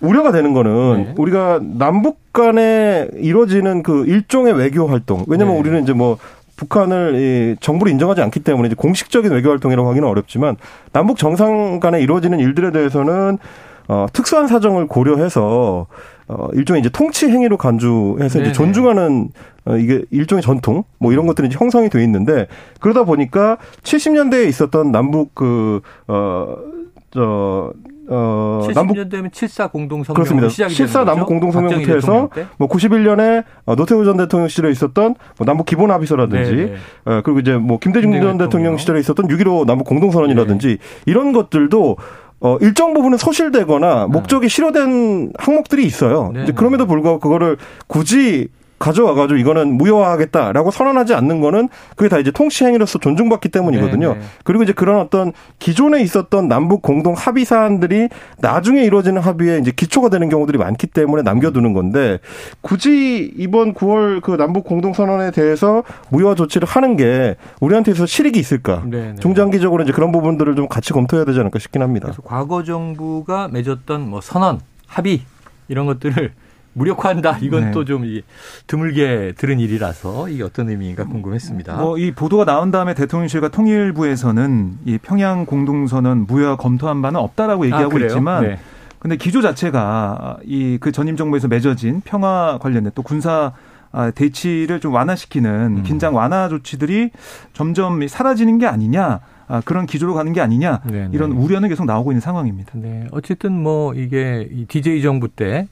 우려가 0.00 0.32
되는 0.32 0.52
거는 0.52 1.04
네. 1.04 1.14
우리가 1.16 1.60
남북 1.62 2.32
간에 2.32 3.08
이루어지는 3.14 3.82
그 3.82 4.04
일종의 4.06 4.54
외교 4.54 4.86
활동. 4.86 5.24
왜냐면 5.28 5.54
네. 5.54 5.60
우리는 5.60 5.82
이제 5.82 5.92
뭐 5.92 6.18
북한을 6.56 7.14
이 7.16 7.56
정부를 7.60 7.92
인정하지 7.92 8.20
않기 8.22 8.40
때문에 8.40 8.68
이제 8.68 8.74
공식적인 8.76 9.30
외교 9.32 9.50
활동이라고 9.50 9.88
하기는 9.88 10.06
어렵지만 10.08 10.56
남북 10.92 11.18
정상 11.18 11.80
간에 11.80 12.00
이루어지는 12.00 12.38
일들에 12.38 12.70
대해서는 12.70 13.38
어 13.86 14.06
특수한 14.12 14.46
사정을 14.46 14.86
고려해서 14.86 15.86
어 16.28 16.48
일종의 16.54 16.80
이제 16.80 16.88
통치 16.88 17.28
행위로 17.28 17.58
간주해서 17.58 18.40
이제 18.40 18.52
존중하는 18.52 19.28
어 19.66 19.76
이게 19.76 20.04
일종의 20.10 20.42
전통 20.42 20.84
뭐 20.98 21.12
이런 21.12 21.26
것들이 21.26 21.48
이제 21.48 21.56
형성이 21.58 21.90
돼 21.90 22.02
있는데 22.04 22.46
그러다 22.80 23.04
보니까 23.04 23.58
70년대에 23.82 24.48
있었던 24.48 24.90
남북 24.90 25.34
그어저 25.34 25.74
어, 27.16 27.72
70년대면 28.68 29.30
7사 29.30 29.70
공동성명 29.70 30.14
그렇습니다. 30.14 30.48
시작이 30.48 30.74
7사 30.74 31.04
남북 31.04 31.26
공동성명부터 31.26 31.94
해서 31.94 32.28
뭐 32.58 32.68
91년에 32.68 33.44
어, 33.64 33.76
노태우 33.76 34.04
전 34.04 34.16
대통령 34.16 34.48
시절에 34.48 34.70
있었던 34.70 35.14
뭐 35.38 35.46
남북 35.46 35.66
기본 35.66 35.90
합의서라든지 35.90 36.50
네, 36.54 36.64
네. 36.66 36.74
어, 37.04 37.20
그리고 37.24 37.40
이제 37.40 37.54
뭐 37.56 37.78
김대중 37.78 38.12
전 38.20 38.38
대통령 38.38 38.76
시절에 38.76 39.00
있었던 39.00 39.28
6.15 39.28 39.66
남북 39.66 39.86
공동선언이라든지 39.86 40.66
네. 40.68 40.76
이런 41.06 41.32
것들도 41.32 41.96
어, 42.40 42.58
일정 42.60 42.92
부분은 42.92 43.16
소실되거나 43.16 44.06
목적이 44.08 44.48
실효된 44.48 45.32
항목들이 45.38 45.86
있어요. 45.86 46.30
네. 46.34 46.46
그럼에도 46.52 46.86
불구하고 46.86 47.18
그거를 47.18 47.56
굳이 47.86 48.48
가져와가지고 48.84 49.38
이거는 49.38 49.78
무효화하겠다라고 49.78 50.70
선언하지 50.70 51.14
않는 51.14 51.40
거는 51.40 51.70
그게 51.96 52.10
다 52.10 52.18
이제 52.18 52.30
통치행위로서 52.30 52.98
존중받기 52.98 53.48
때문이거든요. 53.48 54.08
네네. 54.08 54.20
네. 54.20 54.26
그리고 54.44 54.62
이제 54.62 54.74
그런 54.74 55.00
어떤 55.00 55.32
기존에 55.58 56.02
있었던 56.02 56.48
남북 56.48 56.82
공동 56.82 57.14
합의 57.14 57.46
사안들이 57.46 58.08
나중에 58.38 58.82
이루어지는 58.82 59.22
합의에 59.22 59.58
이제 59.58 59.72
기초가 59.74 60.10
되는 60.10 60.28
경우들이 60.28 60.58
많기 60.58 60.86
때문에 60.86 61.22
남겨두는 61.22 61.72
건데 61.72 62.18
굳이 62.60 63.32
이번 63.38 63.72
9월 63.72 64.20
그 64.20 64.36
남북 64.36 64.64
공동 64.64 64.92
선언에 64.92 65.30
대해서 65.30 65.82
무효화 66.10 66.34
조치를 66.34 66.68
하는 66.68 66.96
게 66.96 67.36
우리한테서 67.60 68.04
실익이 68.04 68.38
있을까? 68.38 68.82
네네. 68.84 69.12
네. 69.12 69.14
중장기적으로 69.20 69.82
이제 69.84 69.92
그런 69.92 70.12
부분들을 70.12 70.54
좀 70.56 70.68
같이 70.68 70.92
검토해야 70.92 71.24
되지 71.24 71.40
않을까 71.40 71.58
싶긴 71.58 71.80
합니다. 71.80 72.12
과거 72.24 72.62
정부가 72.62 73.48
맺었던 73.48 74.08
뭐 74.10 74.20
선언, 74.20 74.60
합의 74.86 75.22
이런 75.68 75.86
것들을 75.86 76.32
무력화한다. 76.74 77.38
이건 77.40 77.66
네. 77.66 77.70
또좀 77.72 78.04
드물게 78.66 79.32
들은 79.36 79.58
일이라서 79.60 80.28
이게 80.28 80.42
어떤 80.42 80.68
의미인가 80.68 81.04
궁금했습니다. 81.04 81.76
뭐 81.76 81.94
이 81.98 82.10
보도가 82.12 82.44
나온 82.44 82.70
다음에 82.70 82.94
대통령실과 82.94 83.48
통일부에서는 83.48 84.78
이 84.84 84.98
평양 84.98 85.46
공동선언 85.46 86.26
무효화 86.26 86.56
검토한 86.56 87.00
바는 87.02 87.20
없다라고 87.20 87.66
얘기하고 87.66 87.96
아, 87.96 88.00
있지만 88.00 88.42
네. 88.42 88.58
근데 88.98 89.16
기조 89.16 89.40
자체가 89.42 90.38
이 90.44 90.78
그 90.80 90.90
전임 90.92 91.16
정부에서 91.16 91.46
맺어진 91.48 92.02
평화 92.04 92.58
관련된 92.60 92.92
또 92.94 93.02
군사 93.02 93.52
아, 93.92 94.10
대치를 94.10 94.80
좀 94.80 94.92
완화시키는 94.92 95.76
음. 95.78 95.82
긴장 95.84 96.16
완화 96.16 96.48
조치들이 96.48 97.10
점점 97.52 98.06
사라지는 98.08 98.58
게 98.58 98.66
아니냐. 98.66 99.20
아, 99.46 99.60
그런 99.64 99.84
기조로 99.84 100.14
가는 100.14 100.32
게 100.32 100.40
아니냐 100.40 100.80
네네. 100.90 101.10
이런 101.12 101.32
우려는 101.32 101.68
계속 101.68 101.84
나오고 101.84 102.12
있는 102.12 102.20
상황입니다. 102.22 102.72
네, 102.76 103.06
어쨌든 103.12 103.52
뭐 103.52 103.92
이게 103.92 104.48
이 104.50 104.64
DJ 104.64 105.02
정부 105.02 105.28
때 105.28 105.68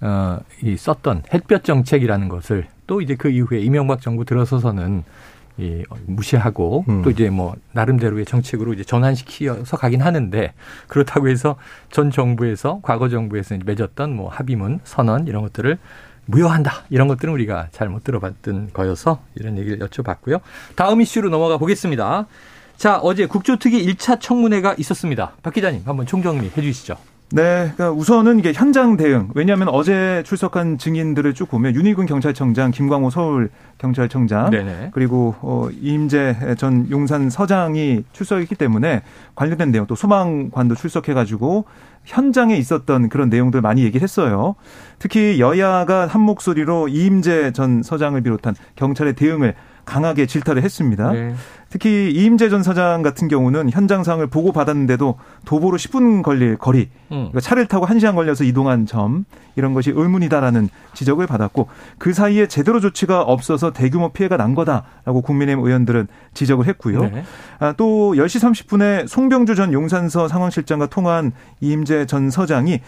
어, 0.00 0.38
이 0.62 0.76
썼던 0.76 1.24
햇볕 1.32 1.64
정책이라는 1.64 2.28
것을 2.28 2.66
또 2.86 3.00
이제 3.00 3.14
그 3.14 3.28
이후에 3.28 3.60
이명박 3.60 4.00
정부 4.00 4.24
들어서서는 4.24 5.04
이 5.56 5.84
무시하고 6.06 6.84
음. 6.88 7.02
또 7.02 7.10
이제 7.10 7.30
뭐 7.30 7.54
나름대로의 7.72 8.24
정책으로 8.24 8.72
이제 8.74 8.82
전환시키어서 8.82 9.76
가긴 9.76 10.02
하는데 10.02 10.52
그렇다고 10.88 11.28
해서 11.28 11.56
전 11.92 12.10
정부에서 12.10 12.80
과거 12.82 13.08
정부에서 13.08 13.56
맺었던 13.64 14.16
뭐 14.16 14.28
합의문 14.30 14.80
선언 14.82 15.28
이런 15.28 15.42
것들을 15.42 15.78
무효한다 16.26 16.84
이런 16.90 17.06
것들은 17.06 17.32
우리가 17.34 17.68
잘 17.70 17.88
못 17.88 18.02
들어봤던 18.02 18.70
거여서 18.72 19.22
이런 19.36 19.56
얘기를 19.56 19.78
여쭤봤고요. 19.78 20.40
다음 20.74 21.00
이슈로 21.00 21.30
넘어가 21.30 21.56
보겠습니다. 21.56 22.26
자 22.76 22.98
어제 22.98 23.26
국조특위 23.26 23.86
1차 23.94 24.20
청문회가 24.20 24.74
있었습니다. 24.78 25.36
박 25.42 25.54
기자님 25.54 25.82
한번 25.84 26.06
총정리 26.06 26.50
해주시죠. 26.56 26.96
네, 27.32 27.72
그러니까 27.74 27.90
우선은 27.90 28.38
이게 28.38 28.52
현장 28.52 28.96
대응. 28.96 29.28
왜냐하면 29.34 29.68
어제 29.68 30.22
출석한 30.24 30.78
증인들을 30.78 31.34
쭉 31.34 31.48
보면 31.48 31.74
윤희군 31.74 32.06
경찰청장, 32.06 32.70
김광호 32.70 33.10
서울 33.10 33.50
경찰청장, 33.78 34.50
네네. 34.50 34.90
그리고 34.92 35.34
어, 35.40 35.68
이임재 35.80 36.54
전 36.58 36.88
용산 36.90 37.30
서장이 37.30 38.04
출석했기 38.12 38.54
때문에 38.54 39.02
관련된 39.34 39.72
내용, 39.72 39.86
또 39.86 39.96
소방관도 39.96 40.76
출석해가지고 40.76 41.64
현장에 42.04 42.56
있었던 42.56 43.08
그런 43.08 43.30
내용들 43.30 43.60
많이 43.62 43.82
얘기했어요. 43.82 44.54
특히 44.98 45.40
여야가 45.40 46.06
한 46.06 46.20
목소리로 46.20 46.88
이임재 46.88 47.52
전 47.52 47.82
서장을 47.82 48.20
비롯한 48.20 48.54
경찰의 48.76 49.14
대응을 49.14 49.54
강하게 49.84 50.26
질타를 50.26 50.62
했습니다. 50.62 51.12
네. 51.12 51.34
특히 51.74 52.12
이임재 52.12 52.50
전 52.50 52.62
사장 52.62 53.02
같은 53.02 53.26
경우는 53.26 53.68
현장 53.68 54.04
상을 54.04 54.24
보고 54.28 54.52
받았는데도 54.52 55.18
도보로 55.44 55.76
10분 55.76 56.22
걸릴 56.22 56.56
거리, 56.56 56.88
음. 57.10 57.30
그러니까 57.32 57.40
차를 57.40 57.66
타고 57.66 57.84
1시간 57.84 58.14
걸려서 58.14 58.44
이동한 58.44 58.86
점 58.86 59.24
이런 59.56 59.74
것이 59.74 59.90
의문이다라는 59.92 60.68
지적을 60.92 61.26
받았고 61.26 61.66
그 61.98 62.12
사이에 62.12 62.46
제대로 62.46 62.78
조치가 62.78 63.22
없어서 63.22 63.72
대규모 63.72 64.10
피해가 64.10 64.36
난 64.36 64.54
거다라고 64.54 65.22
국민의힘 65.22 65.64
의원들은 65.66 66.06
지적을 66.34 66.68
했고요. 66.68 67.06
네. 67.06 67.24
아, 67.58 67.74
또 67.76 68.14
10시 68.14 68.68
30분에 68.68 69.08
송병주 69.08 69.56
전 69.56 69.72
용산서 69.72 70.28
상황실장과 70.28 70.86
통화한 70.86 71.32
이임재 71.60 72.06
전 72.06 72.30
서장이 72.30 72.82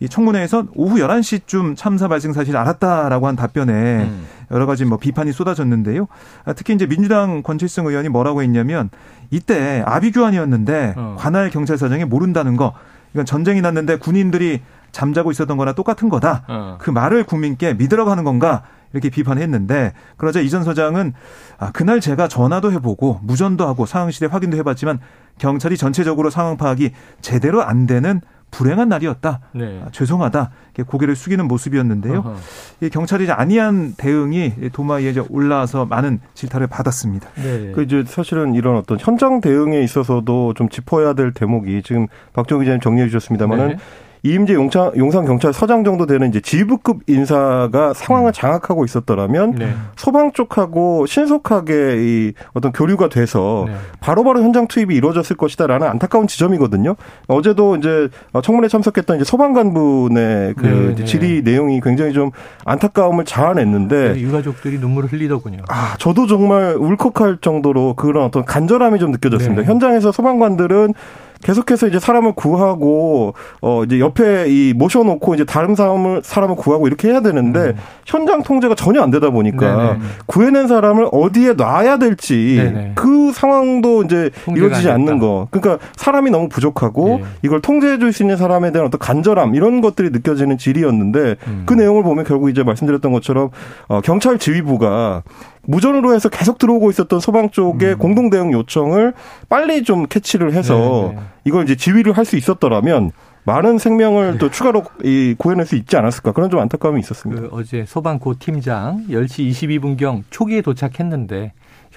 이 0.00 0.08
청문회에서 0.08 0.64
오후 0.74 0.96
11시쯤 0.96 1.76
참사 1.76 2.08
발생 2.08 2.32
사실 2.32 2.56
알았다라고 2.56 3.26
한 3.26 3.36
답변에 3.36 3.72
음. 4.04 4.26
여러 4.50 4.64
가지 4.64 4.86
뭐 4.86 4.96
비판이 4.96 5.30
쏟아졌는데요. 5.32 6.08
아, 6.46 6.54
특히 6.54 6.74
이제 6.74 6.86
민주당 6.86 7.42
권칠승 7.42 7.86
의원이 7.86 8.08
뭐라고 8.08 8.42
했냐면 8.42 8.88
이때 9.30 9.82
아비규환이었는데 9.86 10.94
어. 10.96 11.16
관할 11.18 11.50
경찰서장이 11.50 12.06
모른다는 12.06 12.56
거 12.56 12.72
이건 13.12 13.26
전쟁이 13.26 13.60
났는데 13.60 13.98
군인들이 13.98 14.62
잠자고 14.90 15.30
있었던 15.30 15.56
거나 15.56 15.74
똑같은 15.74 16.08
거다. 16.08 16.44
어. 16.48 16.78
그 16.80 16.90
말을 16.90 17.24
국민께 17.24 17.74
믿으라고 17.74 18.10
하는 18.10 18.24
건가? 18.24 18.62
이렇게 18.92 19.08
비판했는데 19.08 19.92
그러자 20.16 20.40
이전 20.40 20.64
서장은 20.64 21.12
아, 21.58 21.70
그날 21.72 22.00
제가 22.00 22.26
전화도 22.26 22.72
해보고 22.72 23.20
무전도 23.22 23.66
하고 23.66 23.86
상황실에 23.86 24.28
확인도 24.28 24.56
해봤지만 24.56 24.98
경찰이 25.38 25.76
전체적으로 25.76 26.30
상황 26.30 26.56
파악이 26.56 26.90
제대로 27.20 27.62
안 27.62 27.86
되는 27.86 28.20
불행한 28.50 28.88
날이었다. 28.88 29.40
네. 29.52 29.82
아, 29.84 29.88
죄송하다. 29.92 30.50
고개를 30.86 31.14
숙이는 31.14 31.46
모습이었는데요. 31.46 32.36
이 32.80 32.88
경찰이 32.88 33.30
아니한 33.30 33.94
대응이 33.96 34.70
도마 34.72 34.94
위에 34.96 35.14
올라와서 35.28 35.84
많은 35.86 36.20
질타를 36.34 36.66
받았습니다. 36.68 37.28
네. 37.36 37.72
그 37.74 37.82
이제 37.82 38.04
사실은 38.06 38.54
이런 38.54 38.76
어떤 38.76 38.98
현장 38.98 39.40
대응에 39.40 39.82
있어서도 39.82 40.54
좀 40.54 40.68
짚어야 40.68 41.12
될 41.12 41.32
대목이 41.32 41.82
지금 41.82 42.06
박정희 42.32 42.64
기자님 42.64 42.80
정리해 42.80 43.08
주셨습니다만은 43.08 43.68
네. 43.68 43.76
이임재 44.22 44.54
용창, 44.54 44.92
용산 44.96 45.24
경찰서장 45.24 45.84
정도 45.84 46.06
되는 46.06 46.28
이제 46.28 46.40
지부급 46.40 47.00
인사가 47.06 47.94
상황을 47.94 48.30
음. 48.30 48.32
장악하고 48.32 48.84
있었더라면 48.84 49.52
네. 49.52 49.72
소방 49.96 50.32
쪽하고 50.32 51.06
신속하게 51.06 51.96
이 51.98 52.32
어떤 52.52 52.72
교류가 52.72 53.08
돼서 53.08 53.64
네. 53.66 53.74
바로바로 54.00 54.42
현장 54.42 54.66
투입이 54.66 54.94
이루어졌을 54.94 55.36
것이다라는 55.36 55.86
안타까운 55.86 56.26
지점이거든요. 56.26 56.96
어제도 57.28 57.76
이제 57.76 58.08
청문회 58.42 58.68
참석했던 58.68 59.16
이제 59.16 59.24
소방관분의 59.24 60.54
그 60.54 60.66
네, 60.66 60.94
네. 60.94 61.04
질의 61.04 61.42
내용이 61.42 61.80
굉장히 61.80 62.12
좀 62.12 62.30
안타까움을 62.64 63.24
자아냈는데 63.24 64.14
네, 64.14 64.20
유가족들이 64.20 64.78
눈물을 64.78 65.10
흘리더군요. 65.12 65.62
아, 65.68 65.94
저도 65.98 66.26
정말 66.26 66.76
울컥할 66.76 67.38
정도로 67.40 67.94
그런 67.94 68.24
어떤 68.24 68.44
간절함이 68.44 68.98
좀 68.98 69.10
느껴졌습니다. 69.12 69.62
네. 69.62 69.68
현장에서 69.68 70.12
소방관들은 70.12 70.94
계속해서 71.42 71.88
이제 71.88 71.98
사람을 71.98 72.32
구하고 72.32 73.34
어 73.62 73.84
이제 73.84 73.98
옆에 73.98 74.46
이 74.48 74.74
모셔놓고 74.74 75.34
이제 75.34 75.44
다른 75.44 75.74
사람을 75.74 76.20
사람을 76.22 76.56
구하고 76.56 76.86
이렇게 76.86 77.08
해야 77.08 77.20
되는데 77.20 77.60
음. 77.60 77.76
현장 78.06 78.42
통제가 78.42 78.74
전혀 78.74 79.00
안 79.00 79.10
되다 79.10 79.30
보니까 79.30 79.76
네네. 79.76 79.98
구해낸 80.26 80.68
사람을 80.68 81.08
어디에 81.12 81.54
놔야 81.54 81.96
될지 81.98 82.56
네네. 82.56 82.92
그 82.94 83.32
상황도 83.32 84.02
이제 84.04 84.30
이루어지지 84.48 84.90
않는 84.90 85.18
거. 85.18 85.48
그러니까 85.50 85.84
사람이 85.96 86.30
너무 86.30 86.48
부족하고 86.48 87.20
네. 87.20 87.24
이걸 87.42 87.60
통제해 87.60 87.98
줄 87.98 88.10
수 88.10 88.24
있는 88.24 88.36
사람에 88.36 88.72
대한 88.72 88.88
어떤 88.88 88.98
간절함 88.98 89.54
이런 89.54 89.80
것들이 89.80 90.10
느껴지는 90.10 90.58
질이었는데 90.58 91.36
음. 91.46 91.62
그 91.64 91.74
내용을 91.74 92.02
보면 92.02 92.24
결국 92.24 92.50
이제 92.50 92.64
말씀드렸던 92.64 93.12
것처럼 93.12 93.50
어 93.86 94.00
경찰 94.00 94.36
지휘부가 94.36 95.22
무전으로 95.70 96.14
해서 96.14 96.28
계속 96.28 96.58
들어오고 96.58 96.90
있었던 96.90 97.20
소방 97.20 97.50
쪽의 97.50 97.92
음. 97.92 97.98
공동 97.98 98.30
대응 98.30 98.52
요청을 98.52 99.14
빨리 99.48 99.82
좀 99.84 100.06
캐치를 100.06 100.52
해서 100.52 101.08
네네. 101.08 101.14
네. 101.14 101.26
이걸 101.44 101.64
이제 101.64 101.76
지휘를 101.76 102.12
할 102.16 102.24
수 102.24 102.36
있었더라면 102.36 103.12
많은 103.44 103.78
생명을 103.78 104.32
네. 104.32 104.38
또 104.38 104.50
추가로 104.50 104.84
이 105.02 105.34
구해낼 105.38 105.66
수 105.66 105.74
있지 105.74 105.96
않았을까 105.96 106.32
그런 106.32 106.50
좀 106.50 106.60
안타까움이 106.60 107.00
있었습니다. 107.00 107.42
그 107.42 107.48
어제 107.52 107.84
소방 107.86 108.18
고 108.18 108.34
팀장 108.38 109.06
10시 109.08 109.50
22분경 109.50 110.22
초기에 110.30 110.60
도착했는데 110.60 111.52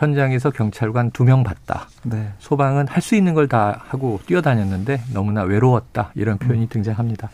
현장에서 0.08 0.52
경찰관 0.52 1.12
두 1.12 1.24
명 1.24 1.44
봤다. 1.44 1.88
네. 2.04 2.30
소방은 2.40 2.88
할 2.90 3.02
수 3.02 3.16
있는 3.16 3.34
걸 3.34 3.48
다 3.48 3.82
하고 3.88 4.20
뛰어다녔는데 4.26 5.02
너무나 5.14 5.44
외로웠다. 5.44 6.12
이런 6.16 6.38
표현이 6.38 6.64
음. 6.64 6.68
등장합니다. 6.70 7.30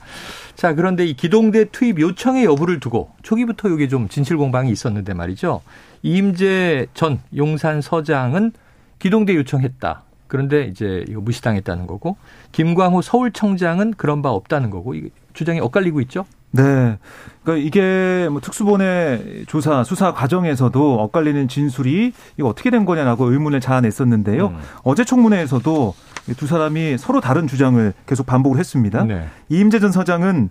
자, 0.55 0.73
그런데 0.73 1.05
이 1.05 1.13
기동대 1.15 1.65
투입 1.65 1.99
요청의 1.99 2.45
여부를 2.45 2.79
두고 2.79 3.11
초기부터 3.23 3.69
이게 3.69 3.87
좀 3.87 4.07
진실 4.09 4.37
공방이 4.37 4.71
있었는데 4.71 5.13
말이죠. 5.13 5.61
이임재 6.03 6.87
전 6.93 7.19
용산 7.35 7.81
서장은 7.81 8.51
기동대 8.99 9.35
요청했다. 9.35 10.03
그런데 10.27 10.65
이제 10.65 11.03
이거 11.07 11.21
무시당했다는 11.21 11.87
거고 11.87 12.17
김광호 12.51 13.01
서울청장은 13.01 13.93
그런 13.97 14.21
바 14.21 14.29
없다는 14.29 14.69
거고 14.69 14.93
주장이 15.33 15.59
엇갈리고 15.59 16.01
있죠. 16.01 16.25
네. 16.51 16.97
그러니까 17.43 17.65
이게 17.65 18.27
뭐 18.29 18.41
특수본의 18.41 19.45
조사 19.47 19.83
수사 19.83 20.13
과정에서도 20.13 21.01
엇갈리는 21.01 21.47
진술이 21.47 22.13
이거 22.37 22.47
어떻게 22.47 22.69
된 22.69 22.85
거냐라고 22.85 23.31
의문을 23.31 23.59
자아냈었는데요. 23.61 24.47
음. 24.47 24.59
어제 24.83 25.03
청문회에서도 25.03 25.93
두 26.37 26.47
사람이 26.47 26.97
서로 26.97 27.21
다른 27.21 27.47
주장을 27.47 27.93
계속 28.05 28.25
반복을 28.25 28.59
했습니다. 28.59 29.03
네. 29.03 29.27
이임재 29.49 29.79
전 29.79 29.91
서장은 29.91 30.49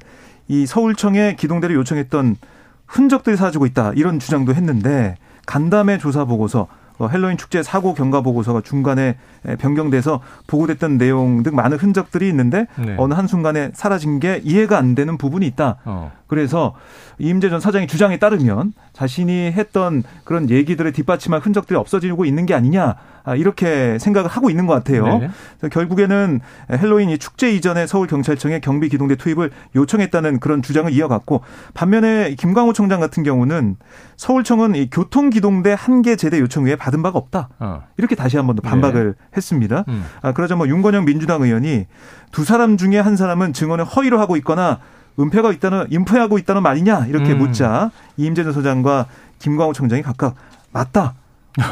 이 0.49 0.67
서울청에 0.67 1.37
기동대를 1.37 1.77
요청했던 1.77 2.37
흔적들이 2.87 3.37
사라지고 3.37 3.67
있다 3.67 3.93
이런 3.95 4.19
주장도 4.19 4.55
했는데 4.55 5.17
간담회 5.47 5.99
조사 5.99 6.25
보고서 6.25 6.63
어, 6.63 6.69
헬로윈 7.07 7.37
축제 7.37 7.63
사고 7.63 7.95
경과 7.95 8.23
보고서가 8.23 8.63
중간에 8.63 9.17
변경돼서 9.61 10.21
보고됐던 10.47 10.99
내용 10.99 11.43
등 11.43 11.55
많은 11.55 11.77
흔적들이 11.77 12.29
있는데 12.29 12.67
네. 12.77 12.97
어느 12.99 13.15
한 13.15 13.27
순간에 13.29 13.71
사라진 13.75 14.19
게 14.19 14.41
이해가 14.43 14.77
안 14.77 14.95
되는 14.95 15.17
부분이 15.17 15.47
있다. 15.47 15.77
어. 15.85 16.11
그래서 16.27 16.75
이임재 17.19 17.51
전 17.51 17.61
서장의 17.61 17.87
주장에 17.87 18.19
따르면 18.19 18.73
자신이 18.93 19.53
했던 19.53 20.03
그런 20.25 20.51
얘기들을 20.51 20.93
뒷받침할 20.93 21.41
흔적들이 21.41 21.79
없어지고 21.79 22.25
있는 22.25 22.47
게 22.47 22.55
아니냐 22.55 22.83
아, 22.83 22.97
이렇게 23.37 23.99
생각을 23.99 24.31
하고 24.31 24.51
있는 24.51 24.67
것 24.67 24.75
같아요. 24.75 25.19
네. 25.19 25.69
결국에는 25.71 26.41
헬로윈 26.71 27.11
이 27.11 27.19
축제 27.19 27.51
이전에 27.53 27.87
서울 27.87 28.07
경찰청에 28.07 28.61
경비 28.61 28.89
기동대 28.89 29.17
투입을 29.17 29.51
요청했다는 29.77 30.41
그런 30.41 30.63
주장을 30.63 30.91
이어갔고 30.93 31.43
반면에 31.75 32.35
김광호 32.39 32.73
청장 32.73 33.01
같은 33.01 33.23
경우는 33.23 33.77
서울청은 34.17 34.75
이 34.75 34.89
교통 34.91 35.31
기동대 35.31 35.75
한 35.79 36.03
개 36.03 36.15
제대 36.17 36.39
요청 36.41 36.65
외에 36.65 36.77
받은 36.77 37.03
바가 37.03 37.19
없다. 37.19 37.49
어. 37.59 37.83
이렇게 37.97 38.15
다시 38.15 38.37
한 38.37 38.47
번 38.47 38.57
더 38.57 38.63
반박을 38.63 39.15
네. 39.19 39.25
했습니다. 39.37 39.85
음. 39.89 40.05
아, 40.23 40.33
그러자 40.33 40.55
뭐 40.57 40.69
윤건영 40.69 41.05
민주당 41.05 41.43
의원이 41.43 41.87
두 42.33 42.45
사람 42.45 42.77
중에 42.77 42.99
한 42.99 43.17
사람은 43.17 43.53
증언을 43.53 43.85
허위로 43.85 44.19
하고 44.21 44.37
있거나 44.37 44.79
은폐가 45.19 45.53
있다는 45.53 45.87
인폐하고 45.91 46.39
있다는 46.39 46.63
말이냐 46.63 47.07
이렇게 47.07 47.33
음. 47.33 47.39
묻자 47.39 47.91
이임재 48.17 48.45
전 48.45 48.53
소장과 48.53 49.07
김광호 49.41 49.73
청장이 49.73 50.03
각각 50.03 50.35
맞다. 50.73 51.15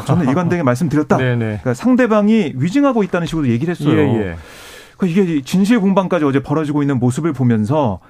저는 0.07 0.29
일관되게 0.29 0.63
말씀드렸다. 0.63 1.17
그러니까 1.17 1.75
상대방이 1.75 2.55
위증하고 2.57 3.03
있다는 3.03 3.27
식으로 3.27 3.49
얘기를 3.49 3.73
했어요. 3.73 3.99
예, 3.99 4.03
예. 4.03 4.37
그러니까 4.97 5.23
이게 5.23 5.43
진실 5.43 5.81
공방까지 5.81 6.25
어제 6.25 6.41
벌어지고 6.41 6.83
있는 6.83 6.99
모습을 6.99 7.33
보면서 7.33 8.01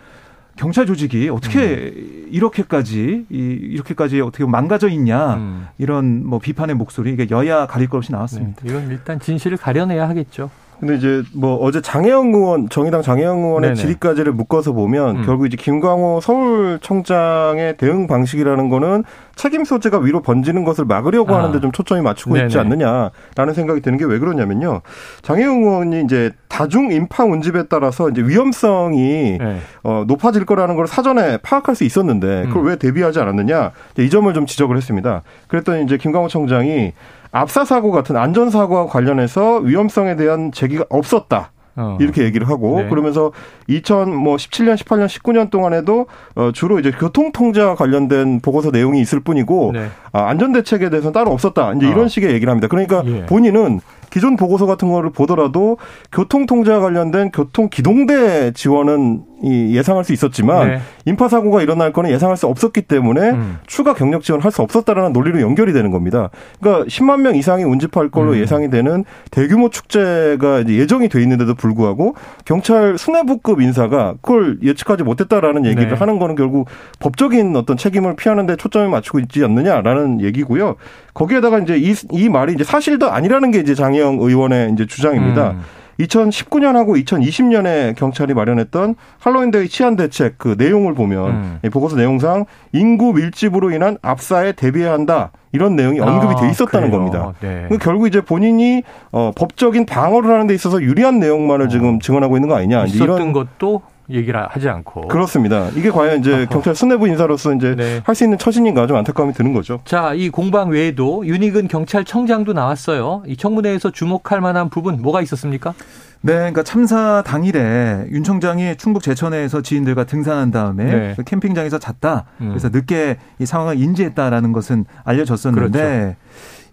경찰 0.57 0.87
조직이 0.87 1.29
어떻게 1.29 1.93
음. 1.95 2.29
이렇게까지 2.31 3.27
이렇게까지 3.29 4.21
어떻게 4.23 4.47
망가져 4.47 4.89
있냐 4.89 5.35
음. 5.35 5.67
이런 5.79 6.27
뭐 6.27 6.39
비판의 6.39 6.75
목소리 6.77 7.13
이게 7.13 7.27
여야 7.31 7.67
가릴 7.67 7.89
것 7.89 7.99
없이 7.99 8.13
나왔습니다. 8.13 8.63
네, 8.63 8.71
이건 8.71 8.91
일단 8.91 9.21
진실을 9.21 9.59
가려내야 9.59 10.09
하겠죠. 10.09 10.51
근데 10.81 10.97
이제 10.97 11.23
뭐 11.35 11.57
어제 11.57 11.81
장혜영 11.81 12.35
의원 12.35 12.69
정의당 12.69 13.03
장혜영 13.03 13.39
의원의 13.39 13.71
네네. 13.71 13.75
질의까지를 13.75 14.33
묶어서 14.33 14.73
보면 14.73 15.17
음. 15.17 15.23
결국 15.25 15.47
이제 15.47 15.57
김광호 15.57 16.21
서울청장의 16.21 17.77
대응 17.77 18.07
방식이라는 18.07 18.69
거는 18.69 19.05
책임 19.35 19.65
소재가 19.65 19.99
위로 19.99 20.23
번지는 20.23 20.65
것을 20.65 20.85
막으려고 20.85 21.35
아. 21.35 21.39
하는데 21.39 21.61
좀 21.61 21.73
초점이 21.73 22.01
맞추고 22.03 22.35
네네. 22.35 22.47
있지 22.47 22.59
않느냐라는 22.59 23.55
생각이 23.55 23.81
드는 23.81 23.99
게 23.99 24.07
왜 24.07 24.19
그러냐면요. 24.21 24.83
장혜영 25.23 25.63
의원이 25.63 26.03
이제 26.05 26.31
다중 26.49 26.93
인파 26.93 27.25
운집에 27.25 27.65
따라서 27.65 28.09
이제 28.09 28.23
위험성이 28.23 29.37
네. 29.39 29.59
어, 29.83 30.05
높아질 30.07 30.47
거라는 30.47 30.77
걸 30.77 30.87
사전에 30.87 31.39
파악할 31.39 31.75
수 31.75 31.85
있었는데 31.85 32.45
그걸 32.47 32.63
음. 32.63 32.67
왜 32.69 32.77
대비하지 32.77 33.19
않았느냐 33.19 33.73
이 33.99 34.11
점을 34.11 34.33
좀 34.33 34.47
지적을 34.47 34.77
했습니다. 34.77 35.23
그랬더니 35.49 35.85
이제 35.85 35.97
김광호 35.97 36.29
청장이 36.29 36.93
압사 37.37 37.65
사고 37.65 37.91
같은 37.91 38.17
안전 38.17 38.51
사고와 38.51 38.87
관련해서 38.87 39.59
위험성에 39.59 40.17
대한 40.17 40.53
제기가 40.53 40.85
없었다. 40.89 41.53
어. 41.79 41.99
이렇게 42.01 42.23
얘기를 42.25 42.49
하고 42.49 42.81
네. 42.81 42.89
그러면서 42.89 43.33
2017년, 43.69 44.77
18년, 44.77 45.07
19년 45.07 45.51
동안에도 45.51 46.07
어 46.35 46.51
주로 46.53 46.79
이제 46.79 46.91
교통 46.91 47.33
통제와 47.33 47.75
관련된 47.75 48.41
보고서 48.41 48.71
내용이 48.71 48.99
있을 49.03 49.21
뿐이고 49.21 49.73
네. 49.75 49.91
아, 50.13 50.25
안전 50.29 50.53
대책에 50.53 50.89
대해서는 50.89 51.13
따로 51.13 51.33
없었다. 51.33 51.75
이제 51.75 51.87
이런 51.87 52.07
어. 52.07 52.09
식의 52.09 52.33
얘기를 52.33 52.51
합니다. 52.51 52.69
그러니까 52.69 53.03
예. 53.05 53.27
본인은 53.27 53.81
기존 54.17 54.37
보고서 54.37 54.65
같은 54.65 54.91
거를 54.91 55.11
보더라도 55.11 55.77
교통 56.11 56.47
통제와 56.47 56.81
관련된 56.81 57.33
교통 57.33 57.69
기동대 57.69 58.53
지원은 58.53 59.25
이 59.43 59.77
예상할 59.77 60.05
수 60.05 60.15
있었지만 60.15 60.69
네. 60.69 60.81
인파 61.05 61.29
사고가 61.29 61.61
일어날 61.61 61.93
거는 61.93 62.11
예상할 62.11 62.39
수 62.39 62.47
없었기 62.47 62.83
때문에 62.83 63.31
음. 63.33 63.59
추가 63.67 63.93
경력 63.93 64.23
지원할 64.23 64.51
수 64.51 64.63
없었다라는 64.63 65.13
논리로 65.13 65.43
연결이 65.43 65.75
되는 65.75 65.91
겁니다. 65.91 66.31
그러니까 66.59 66.87
10만 66.87 67.21
명 67.21 67.37
이상이 67.37 67.65
운집할 67.65 68.09
걸로 68.09 68.33
음. 68.33 68.39
예상이 68.39 68.71
되는 68.71 69.05
대규모 69.31 69.69
축제가 69.69 70.67
예정이 70.67 71.11
돼 71.11 71.21
있는데도 71.21 71.55
불구하고 71.55 72.15
경찰 72.47 72.97
수뇌부급 72.97 73.61
인사가 73.61 74.15
그걸 74.23 74.59
예측하지 74.63 75.03
못했다라는 75.03 75.67
얘기를 75.67 75.91
네. 75.91 75.95
하는 75.95 76.19
거는 76.19 76.37
결국 76.37 76.69
법적인 77.01 77.55
어떤 77.55 77.77
책임을 77.77 78.17
피하는 78.17 78.47
데 78.47 78.57
초점을 78.57 78.89
맞추고 78.89 79.19
있지 79.19 79.45
않느냐라는 79.45 80.23
얘기고요. 80.23 80.77
거기에다가 81.13 81.59
이제 81.59 81.79
이, 81.79 81.95
이 82.11 82.29
말이 82.29 82.53
이제 82.53 82.63
사실도 82.63 83.11
아니라는 83.11 83.51
게 83.51 83.59
이제 83.61 83.75
장 83.75 83.95
혜영 84.07 84.19
의원의 84.21 84.73
이제 84.73 84.87
주장입니다. 84.87 85.51
음. 85.51 85.61
2019년하고 86.01 87.03
2020년에 87.03 87.97
경찰이 87.97 88.35
마련했던 88.35 88.97
할로윈데이 89.19 89.69
치안 89.69 89.97
대책 89.97 90.37
그 90.37 90.55
내용을 90.59 90.93
보면 90.93 91.59
음. 91.65 91.71
보고서 91.71 91.97
내용상 91.97 92.45
인구 92.73 93.15
밀집으로 93.15 93.71
인한 93.71 93.97
압사에 94.03 94.53
대비해야 94.53 94.93
한다. 94.93 95.33
이런 95.53 95.75
내용이 95.75 96.01
언급이 96.01 96.35
돼 96.39 96.47
아, 96.47 96.51
있었다는 96.51 96.89
아, 96.89 96.91
겁니다. 96.91 97.33
네. 97.41 97.65
그러니까 97.65 97.79
결국 97.79 98.07
이제 98.07 98.21
본인이 98.21 98.83
어, 99.11 99.33
법적인 99.35 99.87
방어를 99.87 100.31
하는 100.31 100.47
데 100.47 100.55
있어서 100.55 100.83
유리한 100.83 101.19
내용만을 101.19 101.67
어. 101.67 101.69
지금 101.69 101.99
증언하고 101.99 102.37
있는 102.37 102.51
거 102.51 102.57
아니냐. 102.57 102.85
있었던 102.85 103.17
이런 103.17 103.33
것도 103.33 103.81
얘기를 104.11 104.47
하지 104.47 104.69
않고 104.69 105.09
그렇습니다. 105.09 105.69
이게 105.75 105.91
과연 105.91 106.21
이제. 106.21 106.47
경찰 106.51 106.75
수뇌부 106.75 107.09
인사로서 107.09 107.55
이제 107.55 107.75
네. 107.75 108.01
할수 108.05 108.25
있는 108.25 108.39
처신인가 108.39 108.87
좀 108.87 108.97
안타까움이 108.97 109.33
드는 109.33 109.53
거죠. 109.53 109.81
자, 109.85 110.15
이 110.15 110.31
공방 110.31 110.71
외에도 110.71 111.27
윤희근 111.27 111.69
경찰청장도 111.69 112.53
나왔어요. 112.53 113.23
이 113.27 113.37
청문회에서 113.37 113.91
주목할 113.91 114.41
만한 114.41 114.69
부분 114.69 115.03
뭐가 115.03 115.23
있었습니까? 115.23 115.75
네, 116.23 116.33
그러니까 116.35 116.63
참사 116.63 117.23
당일에 117.25 118.07
윤 118.11 118.25
청장이 118.25 118.77
충북 118.77 119.03
제천에서 119.03 119.63
지인들과 119.63 120.05
등산한 120.05 120.51
다음에 120.51 120.85
네. 120.85 121.15
그 121.17 121.23
캠핑장에서 121.23 121.79
잤다. 121.79 122.25
음. 122.41 122.49
그래서 122.49 122.69
늦게 122.71 123.19
이 123.39 123.47
상황을 123.47 123.79
인지했다라는 123.79 124.53
것은 124.53 124.87
알려졌었는데 125.05 125.79
그렇죠. 125.79 126.17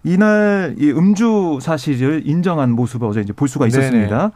이날 0.05 0.75
이 0.77 0.91
음주 0.91 1.59
사실을 1.61 2.23
인정한 2.25 2.71
모습을 2.71 3.07
어제 3.07 3.21
이제 3.21 3.31
볼 3.31 3.47
수가 3.47 3.67
있었습니다. 3.67 4.17
네네. 4.17 4.31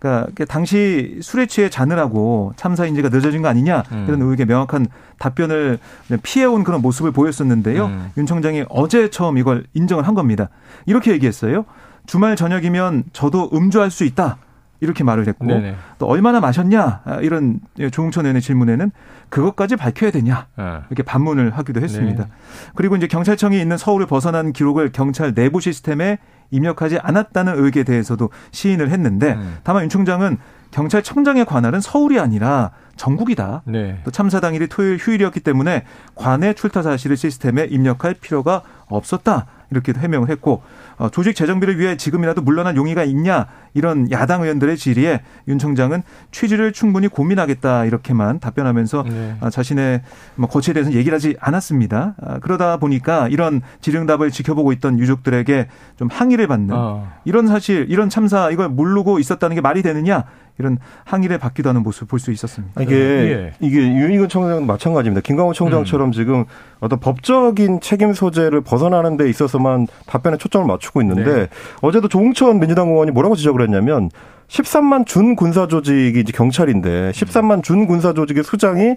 그러니까 0.00 0.44
당시 0.46 1.18
술에 1.22 1.46
취해 1.46 1.68
자느라고 1.68 2.54
참사 2.56 2.86
인지가 2.86 3.10
늦어진 3.10 3.42
거 3.42 3.48
아니냐 3.48 3.84
음. 3.92 4.06
이런 4.08 4.22
의혹에 4.22 4.44
명확한 4.46 4.86
답변을 5.18 5.78
피해온 6.22 6.64
그런 6.64 6.80
모습을 6.80 7.12
보였었는데요. 7.12 7.86
음. 7.86 8.10
윤 8.16 8.26
청장이 8.26 8.64
어제 8.70 9.10
처음 9.10 9.38
이걸 9.38 9.64
인정을 9.74 10.08
한 10.08 10.14
겁니다. 10.14 10.48
이렇게 10.86 11.12
얘기했어요. 11.12 11.66
주말 12.06 12.34
저녁이면 12.34 13.04
저도 13.12 13.50
음주할 13.52 13.90
수 13.90 14.04
있다. 14.04 14.38
이렇게 14.82 15.04
말을 15.04 15.28
했고 15.28 15.44
네네. 15.44 15.76
또 15.98 16.06
얼마나 16.06 16.40
마셨냐 16.40 17.02
이런 17.20 17.60
조홍천 17.92 18.24
의원의 18.24 18.40
질문에는 18.40 18.90
그것까지 19.28 19.76
밝혀야 19.76 20.10
되냐 20.10 20.46
네. 20.56 20.64
이렇게 20.88 21.02
반문을 21.02 21.50
하기도 21.50 21.82
했습니다. 21.82 22.24
네. 22.24 22.30
그리고 22.74 22.96
이제 22.96 23.06
경찰청이 23.06 23.60
있는 23.60 23.76
서울을 23.76 24.06
벗어난 24.06 24.54
기록을 24.54 24.90
경찰 24.92 25.34
내부 25.34 25.60
시스템에 25.60 26.18
입력하지 26.50 26.98
않았다는 26.98 27.56
의혹에 27.56 27.84
대해서도 27.84 28.30
시인을 28.50 28.90
했는데 28.90 29.34
음. 29.34 29.58
다만 29.62 29.84
윤 29.84 29.88
총장은 29.88 30.38
경찰청장의 30.70 31.46
관할은 31.46 31.80
서울이 31.80 32.20
아니라 32.20 32.70
전국이다. 32.96 33.62
네. 33.64 34.00
또 34.04 34.10
참사 34.10 34.40
당일이 34.40 34.68
토요일 34.68 34.98
휴일이었기 34.98 35.40
때문에 35.40 35.84
관내 36.14 36.52
출타 36.52 36.82
사실을 36.82 37.16
시스템에 37.16 37.64
입력할 37.64 38.14
필요가 38.14 38.62
없었다. 38.86 39.46
이렇게 39.70 39.92
해명을 39.96 40.28
했고 40.28 40.62
어, 40.96 41.08
조직 41.08 41.34
재정비를 41.34 41.78
위해 41.78 41.96
지금이라도 41.96 42.42
물러난 42.42 42.76
용의가 42.76 43.04
있냐 43.04 43.46
이런 43.74 44.10
야당 44.10 44.42
의원들의 44.42 44.76
질의에 44.76 45.22
윤 45.48 45.58
청장은 45.58 46.02
취지를 46.30 46.72
충분히 46.72 47.08
고민하겠다 47.08 47.84
이렇게만 47.84 48.40
답변하면서 48.40 49.04
네. 49.08 49.36
어, 49.40 49.50
자신의 49.50 50.02
뭐 50.34 50.48
거취에 50.48 50.74
대해서는 50.74 50.98
얘기를 50.98 51.14
하지 51.14 51.36
않았습니다. 51.40 52.14
아, 52.20 52.38
그러다 52.40 52.76
보니까 52.78 53.28
이런 53.28 53.62
질의응답을 53.80 54.30
지켜보고 54.30 54.72
있던 54.72 54.98
유족들에게 54.98 55.68
좀 55.96 56.08
항의를 56.10 56.46
받는 56.46 56.74
어. 56.74 57.08
이런 57.24 57.46
사실 57.46 57.86
이런 57.88 58.08
참사 58.08 58.50
이걸 58.50 58.68
모르고 58.68 59.18
있었다는 59.18 59.54
게 59.54 59.60
말이 59.60 59.82
되느냐 59.82 60.24
이런 60.60 60.78
항의를 61.04 61.38
받기도 61.38 61.68
하는 61.68 61.82
모습 61.82 62.06
볼수 62.06 62.30
있었습니다. 62.30 62.80
이게 62.82 62.94
예. 62.94 63.52
이게 63.60 63.78
윤희근 63.78 64.28
청장은 64.28 64.66
마찬가지입니다. 64.66 65.22
김광호 65.22 65.52
청장처럼 65.52 66.10
음. 66.10 66.12
지금 66.12 66.44
어떤 66.78 67.00
법적인 67.00 67.80
책임 67.80 68.12
소재를 68.12 68.60
벗어나는 68.60 69.16
데 69.16 69.28
있어서만 69.28 69.88
답변에 70.06 70.36
초점을 70.36 70.66
맞추고 70.66 71.00
있는데 71.02 71.34
네. 71.34 71.48
어제도 71.80 72.08
조홍천 72.08 72.60
민주당 72.60 72.88
의원이 72.88 73.10
뭐라고 73.10 73.34
지적을 73.34 73.62
했냐면 73.62 74.10
13만 74.48 75.06
준 75.06 75.36
군사 75.36 75.66
조직이 75.66 76.20
이제 76.20 76.32
경찰인데 76.32 77.12
13만 77.12 77.62
준 77.62 77.86
군사 77.86 78.12
조직의 78.12 78.44
수장이 78.44 78.96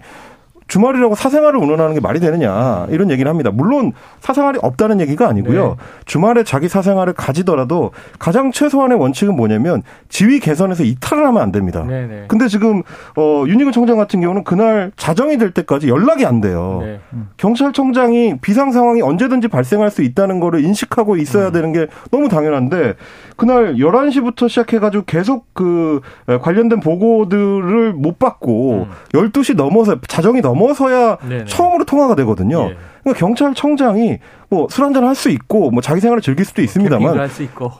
주말이라고 0.66 1.14
사생활을 1.14 1.58
운운하는 1.60 1.94
게 1.94 2.00
말이 2.00 2.20
되느냐 2.20 2.86
이런 2.90 3.10
얘기를 3.10 3.28
합니다. 3.30 3.50
물론 3.52 3.92
사생활이 4.20 4.58
없다는 4.62 5.00
얘기가 5.00 5.28
아니고요. 5.28 5.68
네. 5.68 5.74
주말에 6.06 6.42
자기 6.42 6.68
사생활을 6.68 7.12
가지더라도 7.12 7.92
가장 8.18 8.50
최소한의 8.50 8.98
원칙은 8.98 9.36
뭐냐면 9.36 9.82
지위 10.08 10.40
개선에서 10.40 10.82
이탈을 10.84 11.26
하면 11.26 11.42
안 11.42 11.52
됩니다. 11.52 11.84
네, 11.86 12.06
네. 12.06 12.24
근데 12.28 12.48
지금 12.48 12.82
어 13.16 13.44
윤희근 13.46 13.72
청장 13.72 13.96
같은 13.98 14.20
경우는 14.20 14.44
그날 14.44 14.90
자정이 14.96 15.36
될 15.38 15.50
때까지 15.50 15.88
연락이 15.88 16.24
안 16.24 16.40
돼요. 16.40 16.80
네. 16.82 17.00
경찰청장이 17.36 18.38
비상 18.40 18.72
상황이 18.72 19.02
언제든지 19.02 19.48
발생할 19.48 19.90
수 19.90 20.02
있다는 20.02 20.40
거를 20.40 20.64
인식하고 20.64 21.16
있어야 21.16 21.48
음. 21.48 21.52
되는 21.52 21.72
게 21.72 21.86
너무 22.10 22.28
당연한데 22.28 22.94
그날 23.36 23.74
11시부터 23.76 24.48
시작해 24.48 24.78
가지고 24.78 25.04
계속 25.04 25.46
그 25.52 26.00
관련된 26.40 26.80
보고들을 26.80 27.92
못 27.92 28.18
받고 28.18 28.86
음. 28.88 28.90
12시 29.12 29.56
넘어서 29.56 29.96
자정이 30.08 30.40
넘어 30.40 30.53
서야 30.74 31.18
네네. 31.28 31.44
처음으로 31.46 31.84
통화가 31.84 32.14
되거든요. 32.16 32.68
예. 32.70 32.76
그러니까 33.04 33.18
경찰청장이 33.26 34.18
뭐 34.48 34.66
술 34.70 34.84
한잔 34.84 35.04
할 35.04 35.14
수 35.14 35.28
있고 35.30 35.70
뭐 35.70 35.80
자기 35.82 36.00
생활을 36.00 36.22
즐길 36.22 36.44
수도 36.44 36.62
있습니다만 36.62 37.28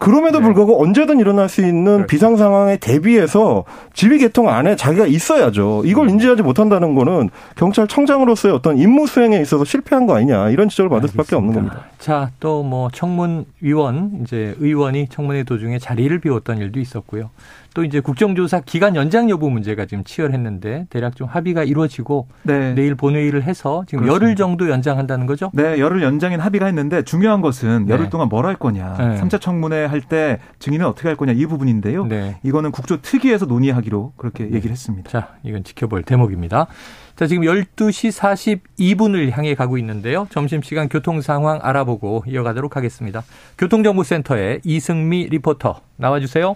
그럼에도 0.00 0.38
네. 0.38 0.44
불구하고 0.44 0.82
언제든 0.82 1.18
일어날 1.20 1.48
수 1.48 1.60
있는 1.62 1.84
그렇죠. 1.84 2.06
비상 2.06 2.37
상황에 2.37 2.76
대비해서 2.78 3.64
지휘 3.92 4.18
계통 4.18 4.48
안에 4.48 4.74
자기가 4.76 5.06
있어야죠. 5.06 5.82
이걸 5.87 6.06
음. 6.06 6.10
인지하지 6.10 6.42
못한다는 6.42 6.94
거는 6.94 7.30
경찰청장으로서의 7.56 8.54
어떤 8.54 8.78
임무 8.78 9.06
수행에 9.06 9.38
있어서 9.40 9.64
실패한 9.64 10.06
거 10.06 10.16
아니냐 10.16 10.50
이런 10.50 10.68
지적을 10.68 10.88
받을 10.88 11.04
알겠습니다. 11.04 11.22
수밖에 11.24 11.37
없는 11.37 11.54
겁니다. 11.54 11.84
자, 11.98 12.30
또 12.40 12.62
뭐 12.64 12.88
청문 12.92 13.44
위원 13.60 14.20
이제 14.22 14.54
의원이 14.58 15.08
청문회 15.08 15.42
도중에 15.44 15.78
자리를 15.78 16.18
비웠던 16.18 16.58
일도 16.58 16.80
있었고요. 16.80 17.30
또 17.74 17.82
이제 17.84 17.98
국정조사 17.98 18.60
기간 18.60 18.94
연장 18.94 19.28
여부 19.28 19.50
문제가 19.50 19.84
지금 19.84 20.04
치열했는데 20.04 20.87
대략 20.90 21.16
좀 21.16 21.26
합의가 21.26 21.64
이루어지고 21.64 22.28
네. 22.44 22.72
내일 22.74 22.94
본회의를 22.94 23.42
해서 23.42 23.84
지금 23.88 24.04
그렇습니다. 24.04 24.24
열흘 24.24 24.37
정도 24.37 24.70
연장한다는 24.70 25.26
거죠? 25.26 25.50
네, 25.52 25.80
열흘 25.80 26.02
연장인 26.02 26.38
합의가 26.38 26.66
했는데 26.66 27.02
중요한 27.02 27.40
것은 27.40 27.88
열흘 27.88 28.04
네. 28.04 28.10
동안 28.10 28.28
뭘 28.28 28.44
할 28.44 28.54
거냐. 28.56 28.94
네. 28.98 29.20
3차 29.20 29.40
청문회 29.40 29.87
할 29.87 30.02
때 30.02 30.38
증인은 30.58 30.84
어떻게 30.87 31.08
할 31.08 31.16
거냐 31.16 31.32
이 31.32 31.46
부분인데요. 31.46 32.04
네. 32.06 32.37
이거는 32.42 32.70
국조 32.70 33.00
특위에서 33.00 33.46
논의하기로 33.46 34.12
그렇게 34.18 34.44
네. 34.44 34.52
얘기를 34.56 34.70
했습니다. 34.70 35.10
자, 35.10 35.34
이건 35.42 35.64
지켜볼 35.64 36.02
대목입니다. 36.02 36.66
자, 37.16 37.26
지금 37.26 37.44
12시 37.44 38.12
42분을 38.76 39.30
향해 39.30 39.54
가고 39.54 39.78
있는데요. 39.78 40.26
점심시간 40.30 40.88
교통 40.88 41.20
상황 41.22 41.58
알아보고 41.62 42.24
이어가도록 42.26 42.76
하겠습니다. 42.76 43.24
교통정보센터의 43.58 44.60
이승미 44.62 45.28
리포터 45.30 45.80
나와주세요. 45.96 46.54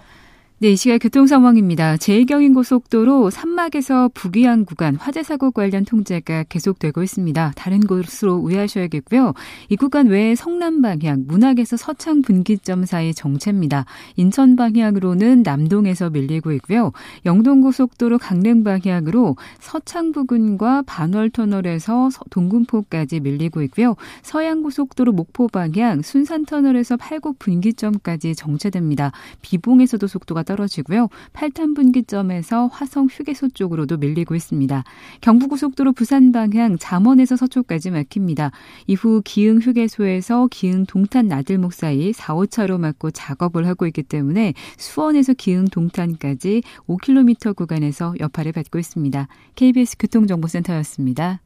네, 0.61 0.71
이 0.71 0.75
시각 0.75 0.97
교통 0.97 1.25
상황입니다. 1.25 1.95
제2경인 1.95 2.53
고속도로 2.53 3.29
산막에서 3.29 4.09
북위안 4.13 4.65
구간 4.65 4.97
화재 4.97 5.23
사고 5.23 5.51
관련 5.51 5.85
통제가 5.85 6.43
계속되고 6.49 7.01
있습니다. 7.01 7.53
다른 7.55 7.79
곳으로 7.79 8.35
우회하셔야겠고요. 8.35 9.35
이 9.69 9.77
구간 9.77 10.07
외에 10.07 10.35
성남 10.35 10.81
방향 10.81 11.23
문학에서 11.25 11.77
서창 11.77 12.21
분기점 12.23 12.83
사이 12.83 13.13
정체입니다. 13.13 13.85
인천 14.17 14.57
방향으로는 14.57 15.43
남동에서 15.43 16.09
밀리고 16.09 16.51
있고요. 16.51 16.91
영동 17.25 17.61
고속도로 17.61 18.17
강릉 18.17 18.65
방향으로 18.65 19.37
서창 19.61 20.11
부근과 20.11 20.81
반월 20.85 21.29
터널에서 21.29 22.09
동군포까지 22.31 23.21
밀리고 23.21 23.61
있고요. 23.61 23.95
서양 24.23 24.61
고속도로 24.61 25.13
목포 25.13 25.47
방향 25.47 26.01
순산 26.01 26.43
터널에서 26.43 26.97
팔곡 26.97 27.39
분기점까지 27.39 28.35
정체됩니다. 28.35 29.13
비봉에서도 29.41 30.05
속도가 30.05 30.48
떨어지고요. 30.49 31.09
8탄 31.33 31.75
분기점에서 31.75 32.67
화성 32.67 33.07
휴게소 33.11 33.49
쪽으로도 33.49 33.97
밀리고 33.97 34.33
있습니다. 34.33 34.83
경부고속도로 35.21 35.93
부산 35.93 36.31
방향 36.31 36.77
잠원에서 36.79 37.35
서초까지 37.35 37.91
막힙니다. 37.91 38.51
이후 38.87 39.21
기흥 39.23 39.59
휴게소에서 39.59 40.47
기흥 40.49 40.85
동탄 40.87 41.27
나들목 41.27 41.73
사이 41.73 42.11
4, 42.13 42.33
5차로 42.33 42.79
막고 42.79 43.11
작업을 43.11 43.67
하고 43.67 43.85
있기 43.85 44.01
때문에 44.03 44.55
수원에서 44.77 45.33
기흥 45.33 45.65
동탄까지 45.65 46.63
5km 46.87 47.55
구간에서 47.55 48.15
여파를 48.19 48.51
받고 48.51 48.79
있습니다. 48.79 49.27
KBS 49.55 49.97
교통정보센터였습니다. 49.99 51.41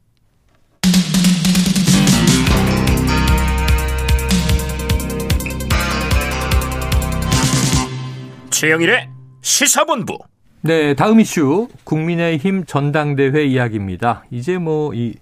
최영일의 8.64 9.10
시사본부. 9.42 10.16
네, 10.62 10.94
다음 10.94 11.20
이슈 11.20 11.68
국민의힘 11.84 12.64
전당대회 12.64 13.44
이야기입니다. 13.44 14.24
이제 14.30 14.56
뭐 14.56 14.94
이 14.94 15.16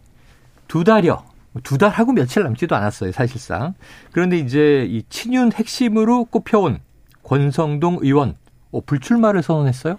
두 0.69 0.85
달여 0.85 1.25
두 1.65 1.77
달하고 1.77 2.13
며칠 2.13 2.45
남지도 2.45 2.77
않았어요, 2.77 3.11
사실상. 3.11 3.75
그런데 4.13 4.39
이제 4.39 4.87
이 4.89 5.03
친윤 5.09 5.51
핵심으로 5.55 6.27
꼽혀온 6.27 6.79
권성동 7.25 7.99
의원 8.03 8.37
어, 8.71 8.81
불출마를 8.87 9.43
선언했어요? 9.43 9.99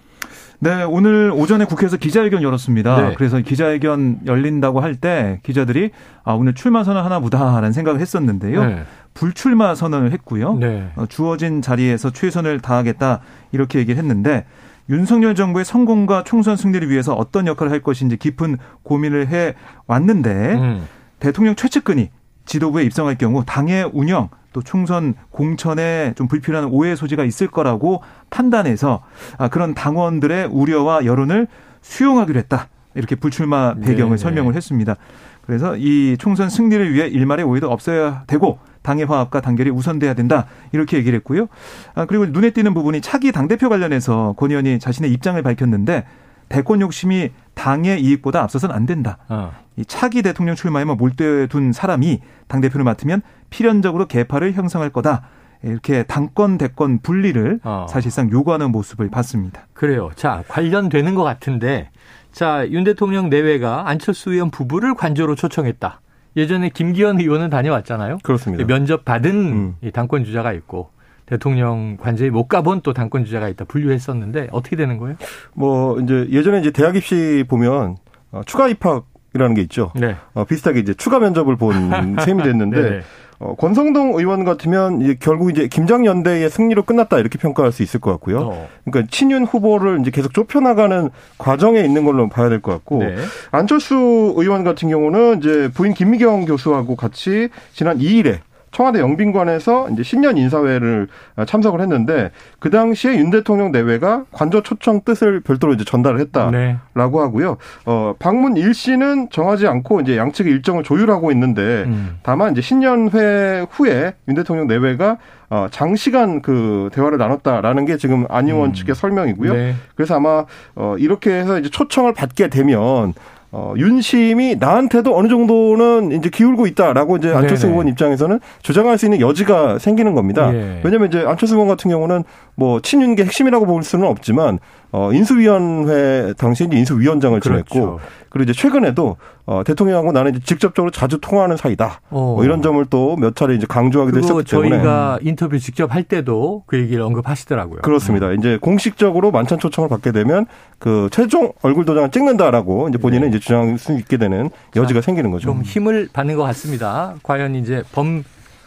네, 0.60 0.82
오늘 0.82 1.30
오전에 1.30 1.66
국회에서 1.66 1.98
기자회견 1.98 2.42
열었습니다. 2.42 3.08
네. 3.10 3.14
그래서 3.18 3.40
기자회견 3.40 4.20
열린다고 4.26 4.80
할 4.80 4.94
때 4.96 5.40
기자들이 5.42 5.90
아, 6.24 6.32
오늘 6.32 6.54
출마 6.54 6.82
선언 6.82 7.04
하나 7.04 7.20
보다라는 7.20 7.72
생각을 7.72 8.00
했었는데요. 8.00 8.64
네. 8.64 8.84
불출마 9.14 9.74
선언을 9.74 10.12
했고요. 10.12 10.54
네. 10.54 10.90
어, 10.96 11.06
주어진 11.06 11.62
자리에서 11.62 12.10
최선을 12.10 12.60
다하겠다 12.60 13.20
이렇게 13.52 13.78
얘기를 13.78 13.98
했는데 13.98 14.44
윤석열 14.90 15.34
정부의 15.34 15.64
성공과 15.64 16.24
총선 16.24 16.56
승리를 16.56 16.88
위해서 16.90 17.14
어떤 17.14 17.46
역할을 17.46 17.72
할 17.72 17.80
것인지 17.80 18.16
깊은 18.16 18.58
고민을 18.82 19.28
해 19.28 19.54
왔는데 19.86 20.54
음. 20.54 20.86
대통령 21.20 21.54
최측근이 21.54 22.10
지도부에 22.44 22.82
입성할 22.84 23.16
경우 23.16 23.42
당의 23.46 23.88
운영 23.94 24.28
또 24.52 24.60
총선 24.62 25.14
공천에 25.30 26.12
좀 26.16 26.28
불필요한 26.28 26.68
오해 26.70 26.94
소지가 26.94 27.24
있을 27.24 27.48
거라고 27.48 28.02
판단해서 28.30 29.02
아, 29.38 29.48
그런 29.48 29.74
당원들의 29.74 30.46
우려와 30.46 31.06
여론을 31.06 31.48
수용하기로 31.80 32.38
했다. 32.40 32.68
이렇게 32.94 33.16
불출마 33.16 33.74
배경을 33.74 34.10
네, 34.10 34.16
네. 34.16 34.16
설명을 34.16 34.54
했습니다. 34.54 34.96
그래서 35.42 35.76
이 35.76 36.16
총선 36.18 36.48
승리를 36.48 36.92
위해 36.94 37.08
일말의 37.08 37.44
오해도 37.44 37.70
없어야 37.70 38.22
되고 38.26 38.58
당의 38.84 39.06
화합과 39.06 39.40
단결이 39.40 39.70
우선돼야 39.70 40.14
된다 40.14 40.46
이렇게 40.70 40.96
얘기를 40.96 41.16
했고요. 41.16 41.48
아, 41.96 42.04
그리고 42.04 42.26
눈에 42.26 42.50
띄는 42.50 42.74
부분이 42.74 43.00
차기 43.00 43.32
당 43.32 43.48
대표 43.48 43.68
관련해서 43.68 44.34
권 44.36 44.50
의원이 44.50 44.78
자신의 44.78 45.10
입장을 45.10 45.42
밝혔는데 45.42 46.04
대권 46.50 46.82
욕심이 46.82 47.30
당의 47.54 48.00
이익보다 48.02 48.42
앞서선 48.42 48.70
안 48.70 48.86
된다. 48.86 49.16
어. 49.28 49.52
이 49.76 49.84
차기 49.84 50.22
대통령 50.22 50.54
출마에만 50.54 50.96
몰두해 50.98 51.46
둔 51.48 51.72
사람이 51.72 52.20
당 52.46 52.60
대표를 52.60 52.84
맡으면 52.84 53.22
필연적으로 53.50 54.06
개파를 54.06 54.52
형성할 54.52 54.90
거다. 54.90 55.22
이렇게 55.62 56.02
당권 56.02 56.58
대권 56.58 56.98
분리를 57.00 57.60
어. 57.64 57.86
사실상 57.88 58.30
요구하는 58.30 58.70
모습을 58.70 59.08
봤습니다. 59.08 59.66
그래요. 59.72 60.10
자 60.14 60.44
관련되는 60.48 61.14
것 61.14 61.24
같은데 61.24 61.88
자 62.32 62.66
윤 62.66 62.84
대통령 62.84 63.30
내외가 63.30 63.88
안철수 63.88 64.32
의원 64.32 64.50
부부를 64.50 64.94
관저로 64.94 65.36
초청했다. 65.36 66.00
예전에 66.36 66.68
김기현 66.68 67.20
의원은 67.20 67.50
다녀왔잖아요. 67.50 68.18
그렇습니다. 68.22 68.66
면접 68.66 69.04
받은 69.04 69.30
음. 69.30 69.90
당권 69.92 70.24
주자가 70.24 70.52
있고 70.52 70.90
대통령 71.26 71.96
관저에 71.96 72.30
못 72.30 72.48
가본 72.48 72.82
또 72.82 72.92
당권 72.92 73.24
주자가 73.24 73.48
있다 73.48 73.64
분류했었는데 73.64 74.48
어떻게 74.52 74.76
되는 74.76 74.98
거예요? 74.98 75.16
뭐 75.54 75.98
이제 76.00 76.26
예전에 76.30 76.60
이제 76.60 76.70
대학 76.70 76.96
입시 76.96 77.44
보면 77.48 77.96
어, 78.32 78.42
추가 78.46 78.68
입학 78.68 79.06
이라는 79.34 79.54
게 79.54 79.62
있죠. 79.62 79.90
네. 79.96 80.16
어, 80.34 80.44
비슷하게 80.44 80.80
이제 80.80 80.94
추가 80.94 81.18
면접을 81.18 81.56
본 81.56 82.16
셈이 82.20 82.42
됐는데 82.42 83.02
어, 83.44 83.54
권성동 83.56 84.14
의원 84.18 84.44
같으면 84.46 85.02
이제 85.02 85.16
결국 85.20 85.50
이제 85.50 85.68
김장연대의 85.68 86.48
승리로 86.48 86.84
끝났다 86.84 87.18
이렇게 87.18 87.38
평가할 87.38 87.72
수 87.72 87.82
있을 87.82 88.00
것 88.00 88.10
같고요. 88.12 88.38
어. 88.40 88.68
그러니까 88.86 89.10
친윤 89.10 89.44
후보를 89.44 90.00
이제 90.00 90.10
계속 90.10 90.32
좁혀나가는 90.32 91.10
과정에 91.36 91.80
있는 91.80 92.04
걸로 92.06 92.28
봐야 92.30 92.48
될 92.48 92.62
것 92.62 92.72
같고 92.72 93.00
네. 93.00 93.16
안철수 93.50 94.32
의원 94.38 94.64
같은 94.64 94.88
경우는 94.88 95.38
이제 95.40 95.68
부인 95.74 95.92
김미경 95.92 96.46
교수하고 96.46 96.96
같이 96.96 97.50
지난 97.74 97.98
2일에 97.98 98.38
청와대 98.74 98.98
영빈관에서 98.98 99.88
이제 99.90 100.02
신년 100.02 100.36
인사회를 100.36 101.06
참석을 101.46 101.80
했는데 101.80 102.32
그 102.58 102.70
당시에 102.70 103.16
윤 103.16 103.30
대통령 103.30 103.70
내외가 103.70 104.24
관저 104.32 104.62
초청 104.62 105.00
뜻을 105.02 105.40
별도로 105.40 105.74
이제 105.74 105.84
전달을 105.84 106.18
했다라고 106.18 106.50
네. 106.52 106.76
하고요. 106.94 107.56
어, 107.86 108.14
방문 108.18 108.56
일시는 108.56 109.30
정하지 109.30 109.68
않고 109.68 110.00
이제 110.00 110.16
양측의 110.16 110.52
일정을 110.52 110.82
조율하고 110.82 111.30
있는데 111.30 111.84
음. 111.86 112.18
다만 112.24 112.50
이제 112.52 112.60
신년회 112.60 113.66
후에 113.70 114.14
윤 114.28 114.34
대통령 114.34 114.66
내외가 114.66 115.18
어, 115.50 115.68
장시간 115.70 116.42
그 116.42 116.90
대화를 116.92 117.16
나눴다라는 117.16 117.84
게 117.84 117.96
지금 117.96 118.26
안 118.28 118.48
의원 118.48 118.70
음. 118.70 118.72
측의 118.72 118.96
설명이고요. 118.96 119.54
네. 119.54 119.74
그래서 119.94 120.16
아마 120.16 120.46
어, 120.74 120.96
이렇게 120.98 121.32
해서 121.32 121.60
이제 121.60 121.70
초청을 121.70 122.12
받게 122.12 122.48
되면 122.48 123.14
어, 123.56 123.72
윤심이 123.76 124.56
나한테도 124.58 125.16
어느 125.16 125.28
정도는 125.28 126.10
이제 126.10 126.28
기울고 126.28 126.66
있다라고 126.66 127.18
이제 127.18 127.32
안철수 127.32 127.62
네네. 127.62 127.72
의원 127.72 127.86
입장에서는 127.86 128.40
주장할 128.62 128.98
수 128.98 129.06
있는 129.06 129.20
여지가 129.20 129.78
생기는 129.78 130.12
겁니다. 130.16 130.52
예. 130.52 130.80
왜냐하면 130.82 131.06
이제 131.06 131.20
안철수 131.24 131.54
의원 131.54 131.68
같은 131.68 131.88
경우는 131.88 132.24
뭐 132.56 132.80
친윤계 132.80 133.24
핵심이라고 133.24 133.64
볼 133.64 133.84
수는 133.84 134.08
없지만 134.08 134.58
어, 134.96 135.12
인수위원회 135.12 136.34
당시 136.38 136.64
이제 136.64 136.76
인수위원장을 136.76 137.40
그렇죠. 137.40 137.64
지냈고 137.68 138.00
그리고 138.28 138.48
이제 138.48 138.60
최근에도 138.60 139.16
어, 139.44 139.62
대통령하고 139.64 140.12
나는 140.12 140.30
이제 140.36 140.40
직접적으로 140.44 140.92
자주 140.92 141.18
통화하는 141.20 141.56
사이다. 141.56 142.00
어. 142.10 142.34
뭐 142.36 142.44
이런 142.44 142.62
점을 142.62 142.82
또 142.86 143.16
몇 143.16 143.34
차례 143.34 143.56
이제 143.56 143.66
강조하기도 143.68 144.18
했었기 144.18 144.44
때문에 144.44 144.70
저희가 144.70 145.18
인터뷰 145.22 145.58
직접 145.58 145.92
할 145.92 146.04
때도 146.04 146.62
그 146.66 146.78
얘기를 146.78 147.02
언급하시더라고요. 147.02 147.80
그렇습니다. 147.82 148.28
음. 148.28 148.38
이제 148.38 148.56
공식적으로 148.60 149.32
만찬 149.32 149.58
초청을 149.58 149.88
받게 149.88 150.12
되면 150.12 150.46
그 150.78 151.08
최종 151.10 151.52
얼굴 151.62 151.84
도장을 151.84 152.10
찍는다라고 152.12 152.88
이제 152.88 152.98
본인은 152.98 153.30
네. 153.30 153.36
이제 153.36 153.40
주장할 153.40 153.78
수 153.78 153.98
있게 153.98 154.16
되는 154.16 154.48
여지가 154.76 155.00
자, 155.00 155.04
생기는 155.06 155.32
거죠. 155.32 155.48
좀 155.48 155.62
힘을 155.62 156.08
받는 156.12 156.36
것 156.36 156.44
같습니다. 156.44 157.14
과연 157.24 157.56
이제 157.56 157.82
범 157.92 158.22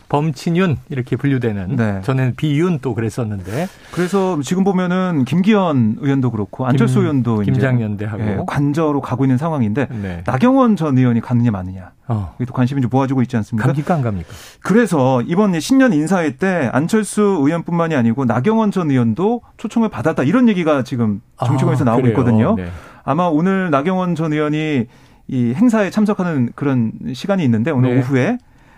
범친윤 0.09 0.77
이렇게 0.89 1.15
분류되는 1.15 1.75
네. 1.75 2.01
전에는 2.01 2.35
비윤 2.35 2.79
또 2.81 2.93
그랬었는데 2.93 3.67
그래서 3.91 4.39
지금 4.41 4.63
보면은 4.63 5.25
김기현 5.25 5.97
의원도 5.99 6.31
그렇고 6.31 6.65
안철수 6.65 6.95
김, 6.95 7.01
의원도 7.03 7.39
김장연대하고 7.39 8.23
예, 8.23 8.39
관저로 8.47 9.01
가고 9.01 9.25
있는 9.25 9.37
상황인데 9.37 9.87
네. 10.01 10.23
나경원 10.25 10.75
전 10.77 10.97
의원이 10.97 11.19
가느냐 11.21 11.51
마느냐 11.51 11.91
어. 12.07 12.35
또 12.45 12.53
관심이 12.53 12.81
좀 12.81 12.89
모아지고 12.91 13.21
있지 13.21 13.35
않습니까? 13.37 13.67
갑니까 13.67 13.95
안 13.95 14.01
갑니까? 14.01 14.29
그래서 14.61 15.21
이번 15.23 15.59
신년 15.59 15.91
인사회 15.91 16.37
때 16.37 16.69
안철수 16.71 17.21
의원뿐만이 17.21 17.95
아니고 17.95 18.25
나경원 18.25 18.71
전 18.71 18.89
의원도 18.89 19.41
초청을 19.57 19.89
받았다 19.89 20.23
이런 20.23 20.47
얘기가 20.47 20.83
지금 20.83 21.21
정치권에서 21.43 21.83
아, 21.83 21.85
나오고 21.85 22.03
그래요? 22.03 22.13
있거든요. 22.13 22.55
네. 22.55 22.69
아마 23.03 23.25
오늘 23.25 23.71
나경원 23.71 24.15
전 24.15 24.31
의원이 24.31 24.85
이 25.29 25.53
행사에 25.53 25.89
참석하는 25.89 26.51
그런 26.55 26.93
시간이 27.13 27.43
있는데 27.43 27.71
오늘 27.71 27.95
네. 27.95 27.99
오후에 27.99 28.37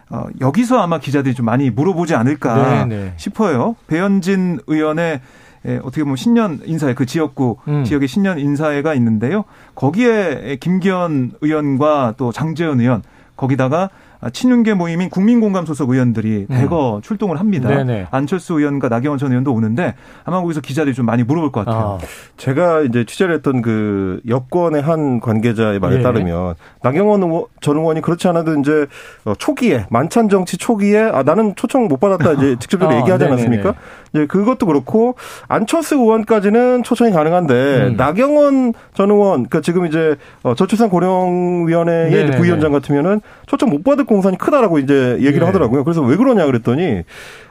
어, 0.09 0.25
여기서 0.41 0.79
아마 0.79 0.99
기자들이 0.99 1.35
좀 1.35 1.45
많이 1.45 1.69
물어보지 1.69 2.15
않을까 2.15 2.85
네네. 2.85 3.03
네. 3.03 3.13
싶어요. 3.17 3.75
배현진 3.87 4.59
의원의 4.67 5.21
예, 5.67 5.77
어떻게 5.83 6.03
보면 6.03 6.15
신년 6.15 6.61
인사회 6.63 6.93
그 6.93 7.05
지역구 7.05 7.57
음. 7.67 7.83
지역의 7.83 8.07
신년 8.07 8.39
인사회가 8.39 8.93
있는데요. 8.93 9.43
거기에 9.75 10.57
김기현 10.61 11.33
의원과 11.41 12.15
또 12.17 12.31
장재현 12.31 12.79
의원 12.79 13.03
거기다가 13.35 13.83
아, 13.83 13.89
친윤계 14.33 14.73
모임인 14.73 15.09
국민공감 15.09 15.65
소속 15.65 15.91
의원들이 15.91 16.47
음. 16.49 16.55
대거 16.55 16.99
출동을 17.03 17.39
합니다. 17.39 17.69
네네. 17.69 18.07
안철수 18.11 18.59
의원과 18.59 18.89
나경원 18.89 19.17
전 19.17 19.31
의원도 19.31 19.53
오는데 19.53 19.95
아마 20.25 20.41
거기서 20.41 20.59
기자들이 20.59 20.93
좀 20.93 21.05
많이 21.05 21.23
물어볼 21.23 21.53
것 21.53 21.65
같아요. 21.65 21.99
아. 22.01 22.05
제가 22.35 22.81
이제 22.81 23.05
취재를 23.05 23.35
했던 23.35 23.61
그 23.61 24.19
여권의 24.27 24.81
한 24.81 25.21
관계자의 25.21 25.79
말에 25.79 25.99
예. 25.99 26.01
따르면 26.01 26.55
나경원 26.81 27.45
전 27.61 27.77
의원이 27.77 28.01
그렇지 28.01 28.27
않아도 28.27 28.59
이제 28.59 28.87
어, 29.23 29.33
초기에 29.37 29.85
만찬 29.89 30.27
정치 30.27 30.57
초기에 30.57 30.99
아 30.99 31.23
나는 31.23 31.55
초청 31.55 31.87
못 31.87 31.99
받았다 31.99 32.33
이제 32.33 32.55
직접적으로 32.59 32.97
아, 32.97 32.99
얘기하지 32.99 33.23
않았습니까? 33.25 33.73
이제 34.13 34.25
그것도 34.25 34.65
그렇고 34.65 35.15
안철수 35.47 35.95
의원까지는 35.95 36.83
초청이 36.83 37.11
가능한데 37.11 37.87
음. 37.89 37.97
나경원 37.97 38.73
전 38.93 39.11
의원 39.11 39.47
그 39.47 39.61
지금 39.61 39.85
이제 39.85 40.15
어, 40.43 40.55
저출산 40.55 40.89
고령위원회의 40.89 42.31
부위원장 42.31 42.71
같으면은 42.71 43.21
초청 43.45 43.69
못 43.69 43.83
받을 43.83 44.05
공산이 44.05 44.37
크다라고 44.37 44.79
이제 44.79 45.17
얘기를 45.19 45.39
네. 45.39 45.45
하더라고요. 45.45 45.83
그래서 45.83 46.01
왜 46.01 46.15
그러냐 46.15 46.45
그랬더니 46.45 47.03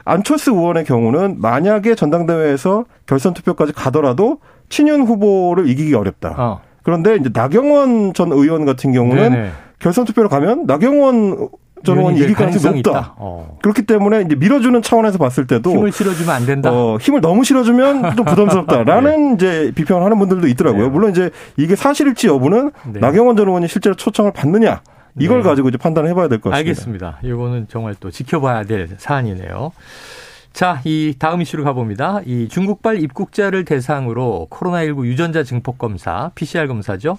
안철수 0.05 0.51
의원의 0.51 0.85
경우는 0.85 1.37
만약에 1.39 1.95
전당대회에서 1.95 2.85
결선 3.05 3.33
투표까지 3.33 3.73
가더라도 3.73 4.39
친윤 4.69 5.01
후보를 5.03 5.67
이기기 5.67 5.93
어렵다. 5.95 6.35
어. 6.37 6.61
그런데 6.83 7.15
이제 7.15 7.29
나경원 7.33 8.13
전 8.13 8.31
의원 8.31 8.65
같은 8.65 8.91
경우는 8.91 9.31
네네. 9.31 9.49
결선 9.79 10.05
투표로 10.05 10.29
가면 10.29 10.65
나경원 10.65 11.49
전 11.83 11.97
의원이 11.97 12.17
이길 12.19 12.33
가능성이 12.35 12.81
높다. 12.81 13.13
어. 13.17 13.57
그렇기 13.61 13.83
때문에 13.83 14.21
이제 14.21 14.35
밀어주는 14.35 14.81
차원에서 14.81 15.17
봤을 15.17 15.47
때도 15.47 15.71
힘을 15.71 15.91
실어주면 15.91 16.35
안 16.35 16.45
된다. 16.45 16.71
어, 16.71 16.97
힘을 16.99 17.21
너무 17.21 17.43
실어주면 17.43 18.15
좀 18.15 18.25
부담스럽다라는 18.25 19.37
네. 19.37 19.65
이제 19.65 19.71
비평을 19.75 20.03
하는 20.03 20.19
분들도 20.19 20.47
있더라고요. 20.47 20.83
네. 20.83 20.89
물론 20.89 21.11
이제 21.11 21.29
이게 21.57 21.75
사실일지 21.75 22.27
여부는 22.27 22.71
네. 22.93 22.99
나경원 22.99 23.35
전 23.37 23.47
의원이 23.47 23.67
실제로 23.67 23.95
초청을 23.95 24.31
받느냐 24.33 24.81
이걸 25.19 25.37
네. 25.41 25.43
가지고 25.49 25.69
이제 25.69 25.77
판단을 25.77 26.09
해봐야 26.09 26.27
될 26.27 26.39
것 26.39 26.49
같습니다. 26.49 26.57
알겠습니다. 26.69 27.19
이거는 27.23 27.67
정말 27.69 27.95
또 27.99 28.11
지켜봐야 28.11 28.63
될 28.63 28.89
사안이네요. 28.97 29.71
자, 30.53 30.81
이 30.83 31.13
다음 31.19 31.41
이슈로 31.41 31.63
가봅니다. 31.63 32.21
이 32.25 32.47
중국발 32.49 33.01
입국자를 33.01 33.65
대상으로 33.65 34.47
코로나19 34.49 35.05
유전자 35.05 35.43
증폭 35.43 35.77
검사, 35.77 36.31
PCR 36.35 36.67
검사죠. 36.67 37.17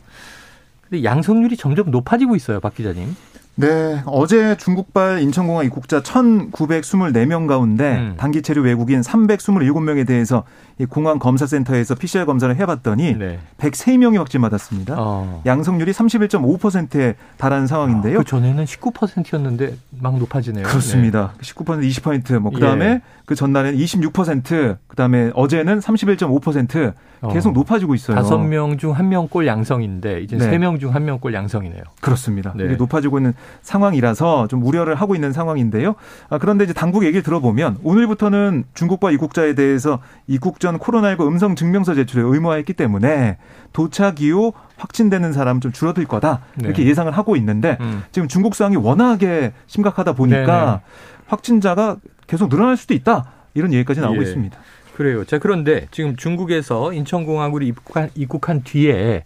근데 0.82 1.04
양성률이 1.04 1.56
점점 1.56 1.90
높아지고 1.90 2.34
있어요, 2.36 2.58
박 2.60 2.74
기자님. 2.74 3.14
네, 3.56 4.00
어제 4.06 4.56
중국발 4.56 5.20
인천공항 5.20 5.66
입국자 5.66 6.00
1,924명 6.00 7.46
가운데 7.46 7.96
음. 7.96 8.14
단기 8.16 8.40
체류 8.42 8.62
외국인 8.62 9.02
327명에 9.02 10.06
대해서 10.06 10.44
이 10.69 10.69
공항 10.86 11.18
검사센터에서 11.18 11.94
PCR 11.94 12.24
검사를 12.26 12.54
해봤더니 12.54 13.16
네. 13.18 13.38
103명이 13.58 14.16
확진 14.18 14.40
받았습니다. 14.40 14.94
어. 14.98 15.42
양성률이 15.46 15.92
31.5%에 15.92 17.14
달하는 17.36 17.66
상황인데요. 17.66 18.18
아, 18.18 18.22
그 18.22 18.24
전에는 18.28 18.64
19%였는데 18.64 19.76
막 20.00 20.18
높아지네요. 20.18 20.64
그렇습니다. 20.64 21.32
네. 21.38 21.42
19% 21.42 21.80
20%뭐 22.02 22.50
그다음에 22.52 22.84
예. 22.86 23.02
그 23.26 23.34
전날에는 23.34 23.78
26%, 23.78 24.76
그다음에 24.88 25.30
어제는 25.34 25.78
31.5% 25.80 26.92
계속 27.32 27.50
어. 27.50 27.52
높아지고 27.52 27.94
있어요. 27.94 28.16
다섯 28.16 28.38
명 28.38 28.78
중 28.78 28.92
한 28.92 29.08
명 29.10 29.28
꼴 29.28 29.46
양성인데 29.46 30.22
이제 30.22 30.38
세 30.38 30.56
명 30.58 30.78
중 30.78 30.94
한 30.94 31.04
명 31.04 31.18
꼴 31.20 31.34
양성이네요. 31.34 31.82
그렇습니다. 32.00 32.52
네. 32.56 32.64
이게 32.64 32.76
높아지고 32.76 33.18
있는 33.18 33.34
상황이라서 33.62 34.48
좀 34.48 34.64
우려를 34.64 34.94
하고 34.94 35.14
있는 35.14 35.32
상황인데요. 35.32 35.94
아, 36.30 36.38
그런데 36.38 36.64
이제 36.64 36.72
당국 36.72 37.04
얘기를 37.04 37.22
들어보면 37.22 37.78
오늘부터는 37.82 38.64
중국과 38.74 39.10
입국자에 39.10 39.54
대해서 39.54 40.00
입국 40.26 40.60
전 40.60 40.69
코로나19 40.78 41.26
음성 41.26 41.54
증명서 41.54 41.94
제출을 41.94 42.24
의무화했기 42.24 42.72
때문에 42.72 43.38
도착 43.72 44.20
이후 44.20 44.52
확진되는 44.76 45.32
사람 45.32 45.60
좀 45.60 45.72
줄어들 45.72 46.04
거다 46.06 46.40
이렇게 46.60 46.82
네. 46.82 46.88
예상을 46.88 47.10
하고 47.12 47.36
있는데 47.36 47.76
음. 47.80 48.02
지금 48.12 48.28
중국 48.28 48.54
상황이 48.54 48.76
워낙에 48.76 49.52
심각하다 49.66 50.14
보니까 50.14 50.64
네네. 50.64 50.80
확진자가 51.26 51.96
계속 52.26 52.48
늘어날 52.48 52.76
수도 52.76 52.94
있다 52.94 53.30
이런 53.54 53.72
얘기까지 53.72 54.00
나오고 54.00 54.18
예. 54.18 54.22
있습니다. 54.22 54.58
그래요. 54.96 55.24
자 55.24 55.38
그런데 55.38 55.86
지금 55.90 56.16
중국에서 56.16 56.92
인천공항으로 56.92 57.64
입국한, 57.64 58.10
입국한 58.14 58.62
뒤에 58.62 59.24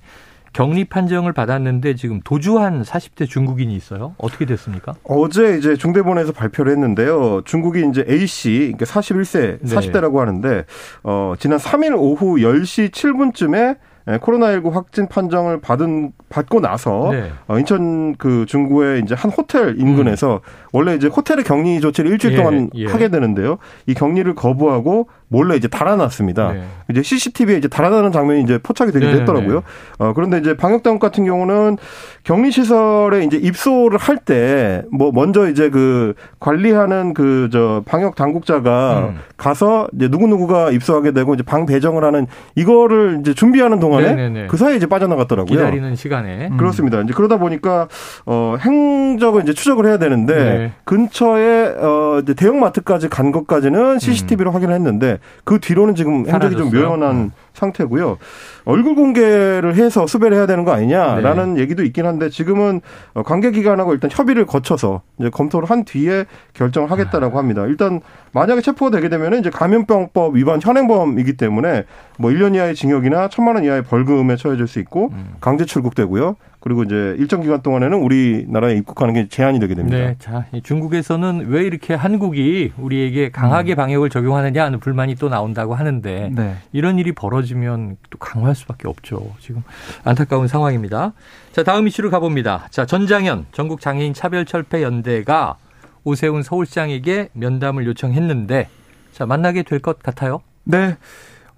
격리 0.55 0.85
판정을 0.85 1.33
받았는데 1.33 1.97
지금 1.97 2.21
도주한 2.23 2.83
40대 2.83 3.29
중국인이 3.29 3.75
있어요. 3.75 4.15
어떻게 4.19 4.47
됐습니까? 4.47 4.95
어제 5.03 5.59
이제 5.59 5.77
중대본에서 5.77 6.33
발표를 6.33 6.73
했는데요. 6.73 7.43
중국이 7.45 7.85
이제 7.91 8.07
A 8.09 8.27
씨, 8.27 8.73
그러니까 8.73 8.87
41세, 8.87 9.61
40대라고 9.63 10.17
하는데 10.17 10.65
어 11.03 11.35
지난 11.39 11.59
3일 11.59 11.99
오후 11.99 12.37
10시 12.37 12.91
7분쯤에 12.93 13.59
예, 13.59 13.77
코로나19 14.07 14.71
확진 14.73 15.09
판정을 15.09 15.61
받은 15.61 16.13
받고 16.29 16.61
나서 16.61 17.09
네. 17.13 17.31
어, 17.47 17.59
인천 17.59 18.15
그 18.17 18.45
중구의 18.47 19.03
이제 19.03 19.15
한 19.15 19.31
호텔 19.31 19.79
인근에서 19.79 20.35
음. 20.35 20.39
원래 20.73 20.95
이제 20.95 21.07
호텔의 21.09 21.45
격리 21.45 21.81
조치를 21.81 22.11
일주일 22.11 22.35
예, 22.35 22.37
동안 22.37 22.71
예. 22.75 22.87
하게 22.87 23.09
되는데요. 23.09 23.59
이 23.87 23.95
격리를 23.95 24.35
거부하고 24.35 25.09
몰래 25.29 25.57
이제 25.57 25.69
달아났습니다. 25.69 26.53
네. 26.53 26.65
이제 26.91 27.03
CCTV에 27.03 27.57
이제 27.57 27.67
달아나는 27.69 28.13
장면이 28.13 28.43
이제 28.43 28.59
포착이 28.63 28.93
되기도 28.93 29.11
네, 29.11 29.15
네 29.15 29.21
했더라고요. 29.21 29.55
네. 29.61 29.61
어, 29.99 30.13
그런데 30.15 30.39
이제 30.39 30.57
방역당국 30.57 31.01
같은 31.01 31.25
경우는 31.25 31.79
격리 32.25 32.51
시설에 32.51 33.25
이제 33.25 33.37
입소를 33.37 33.99
할 33.99 34.19
때 34.25 34.83
뭐 34.93 35.13
먼저 35.13 35.49
이제 35.49 35.71
그 35.71 36.15
관리하는 36.41 37.15
그 37.15 37.49
저 37.53 37.83
방역 37.87 38.15
당국자가 38.17 39.11
음. 39.11 39.19
가서 39.37 39.87
이제 39.95 40.09
누구 40.09 40.27
누구가 40.27 40.71
입소하게 40.71 41.13
되고 41.13 41.35
이제 41.35 41.43
방 41.43 41.67
배정을 41.67 42.03
하는 42.05 42.27
이거를 42.55 43.19
이제 43.21 43.35
준비하는 43.35 43.79
동안 43.81 43.94
에 44.01 44.07
네네네. 44.15 44.41
네, 44.43 44.47
그 44.47 44.57
사이에 44.57 44.77
이제 44.77 44.87
빠져나갔더라고요. 44.87 45.51
기다리는 45.51 45.95
시간에. 45.97 46.49
음. 46.51 46.57
그렇습니다. 46.57 47.01
이제 47.01 47.13
그러다 47.15 47.39
보니까 47.39 47.89
어 48.27 48.57
행적을 48.61 49.43
이제 49.43 49.53
추적을 49.53 49.87
해야 49.87 49.99
되는데 49.99 50.35
네. 50.35 50.73
근처에 50.85 51.75
어 51.79 52.21
이제 52.23 52.35
대형마트까지 52.35 53.09
간 53.09 53.33
것까지는 53.33 53.99
CCTV로 53.99 54.51
음. 54.51 54.55
확인을 54.55 54.75
했는데 54.75 55.19
그 55.45 55.59
뒤로는 55.59 55.95
지금 55.95 56.27
행적이 56.29 56.57
좀 56.57 56.71
묘연한 56.71 57.11
음. 57.17 57.31
상태고요. 57.53 58.19
얼굴 58.65 58.95
공개를 58.95 59.75
해서 59.75 60.07
수배를 60.07 60.37
해야 60.37 60.47
되는 60.47 60.65
거 60.65 60.73
아니냐라는 60.73 61.55
네. 61.55 61.61
얘기도 61.61 61.83
있긴 61.83 62.07
한데 62.07 62.31
지금은 62.31 62.81
관계기관하고 63.25 63.93
일단 63.93 64.11
협의를 64.11 64.47
거쳐서 64.47 65.03
이제 65.19 65.31
검토를 65.31 65.69
한 65.69 65.85
뒤에 65.85 66.25
결정을 66.55 66.91
하겠다라고 66.91 67.37
아. 67.37 67.41
합니다. 67.41 67.67
일단 67.67 68.01
만약에 68.33 68.61
체포가 68.63 68.91
되게 68.91 69.09
되면 69.09 69.35
이제 69.39 69.51
감염병법 69.51 70.37
위반 70.37 70.61
현행범이기 70.63 71.37
때문에 71.37 71.85
뭐 72.19 72.31
1년 72.31 72.55
이하의 72.55 72.75
징역이나 72.75 73.29
1천만 73.29 73.55
원 73.55 73.65
이하의 73.65 73.83
벌금에 73.83 74.37
처해질 74.37 74.67
수 74.67 74.79
있고 74.81 75.11
음. 75.13 75.35
강제 75.41 75.65
출국되고요. 75.65 76.37
그리고 76.65 76.83
이제 76.83 77.15
일정 77.19 77.43
기간 77.43 77.61
동안에는 77.61 77.99
우리나라에 77.99 78.75
입국하는 78.77 79.13
게 79.13 79.29
제한이 79.29 79.61
되게 79.61 79.75
됩니다. 79.75 79.99
네. 79.99 80.17
자, 80.19 80.47
중국에서는 80.63 81.49
왜 81.49 81.63
이렇게 81.63 81.93
한국이 81.93 82.73
우리에게 82.79 83.31
강하게 83.31 83.75
음. 83.75 83.77
방역을 83.77 84.09
적용하느냐 84.09 84.65
하는 84.65 84.81
불만이 84.81 85.17
또 85.17 85.29
나온다고 85.29 85.75
하는데 85.75 86.31
네. 86.35 86.57
이런 86.73 86.99
일이 86.99 87.13
벌어지면 87.13 87.99
또 88.09 88.19
강화할 88.19 88.55
수밖에 88.55 88.89
없죠. 88.89 89.35
지금 89.41 89.63
안타까운 90.05 90.49
상황입니다. 90.49 91.13
자, 91.53 91.63
다음 91.65 91.87
이슈로 91.87 92.09
가봅니다. 92.09 92.67
자, 92.71 92.87
전장현 92.87 93.45
전국 93.53 93.83
장애인 93.83 94.15
차별 94.15 94.47
철폐 94.47 94.83
연대가 94.83 95.57
오세훈 96.03 96.43
서울시장에게 96.43 97.29
면담을 97.35 97.85
요청했는데 97.85 98.69
자, 99.13 99.27
만나게 99.27 99.65
될 99.65 99.81
것 99.81 100.03
같아요. 100.03 100.41
네. 100.65 100.97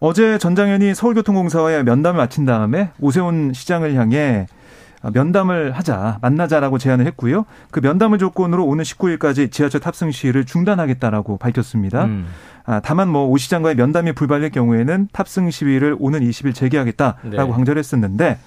어제 0.01 0.37
전장현이 0.39 0.97
서울교통공사와의 0.97 1.85
면담을 1.85 2.19
마친 2.19 2.45
다음에 2.45 2.91
오세훈 2.99 3.53
시장을 3.55 3.95
향해 3.95 4.49
아, 4.51 4.56
면담을 5.03 5.73
하자, 5.73 6.19
만나자라고 6.23 6.79
제안을 6.79 7.07
했고요. 7.07 7.45
그 7.71 7.81
면담을 7.81 8.19
조건으로 8.19 8.65
오는 8.67 8.83
19일까지 8.83 9.53
지하철 9.53 9.81
탑승 9.81 10.11
시위를 10.11 10.45
중단하겠다라고 10.45 11.37
밝혔습니다. 11.39 12.05
음. 12.07 12.27
아, 12.65 12.81
다만 12.81 13.09
뭐 13.09 13.27
오 13.29 13.37
시장과의 13.37 13.77
면담이 13.77 14.13
불발될 14.13 14.51
경우에는 14.51 15.09
탑승 15.13 15.51
시위를 15.51 15.97
오는 15.99 16.21
20일 16.21 16.55
재개하겠다라고 16.55 17.31
네. 17.31 17.37
강조를 17.37 17.79
했었는데 17.79 18.39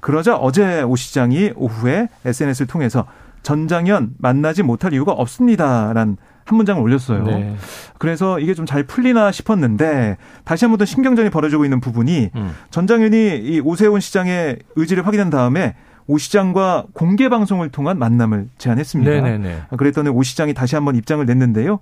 그러자 0.00 0.36
어제 0.36 0.82
오 0.82 0.96
시장이 0.96 1.52
오후에 1.54 2.08
SNS를 2.24 2.66
통해서 2.66 3.06
전장현 3.42 4.14
만나지 4.18 4.62
못할 4.62 4.92
이유가 4.92 5.12
없습니다라는 5.12 6.16
한 6.44 6.56
문장을 6.56 6.82
올렸어요. 6.82 7.24
네. 7.24 7.54
그래서 7.98 8.40
이게 8.40 8.54
좀 8.54 8.66
잘 8.66 8.82
풀리나 8.84 9.30
싶었는데 9.30 10.16
다시 10.44 10.64
한번 10.64 10.78
더 10.78 10.84
신경전이 10.84 11.30
벌어지고 11.30 11.64
있는 11.64 11.80
부분이 11.80 12.30
음. 12.34 12.54
전장현이 12.70 13.36
이 13.44 13.60
오세훈 13.60 14.00
시장의 14.00 14.58
의지를 14.76 15.06
확인한 15.06 15.30
다음에 15.30 15.74
오 16.10 16.18
시장과 16.18 16.86
공개 16.92 17.28
방송을 17.28 17.70
통한 17.70 17.96
만남을 17.96 18.48
제안했습니다. 18.58 19.08
네네네. 19.08 19.62
그랬더니 19.76 20.08
오 20.08 20.24
시장이 20.24 20.54
다시 20.54 20.74
한번 20.74 20.96
입장을 20.96 21.24
냈는데요. 21.24 21.78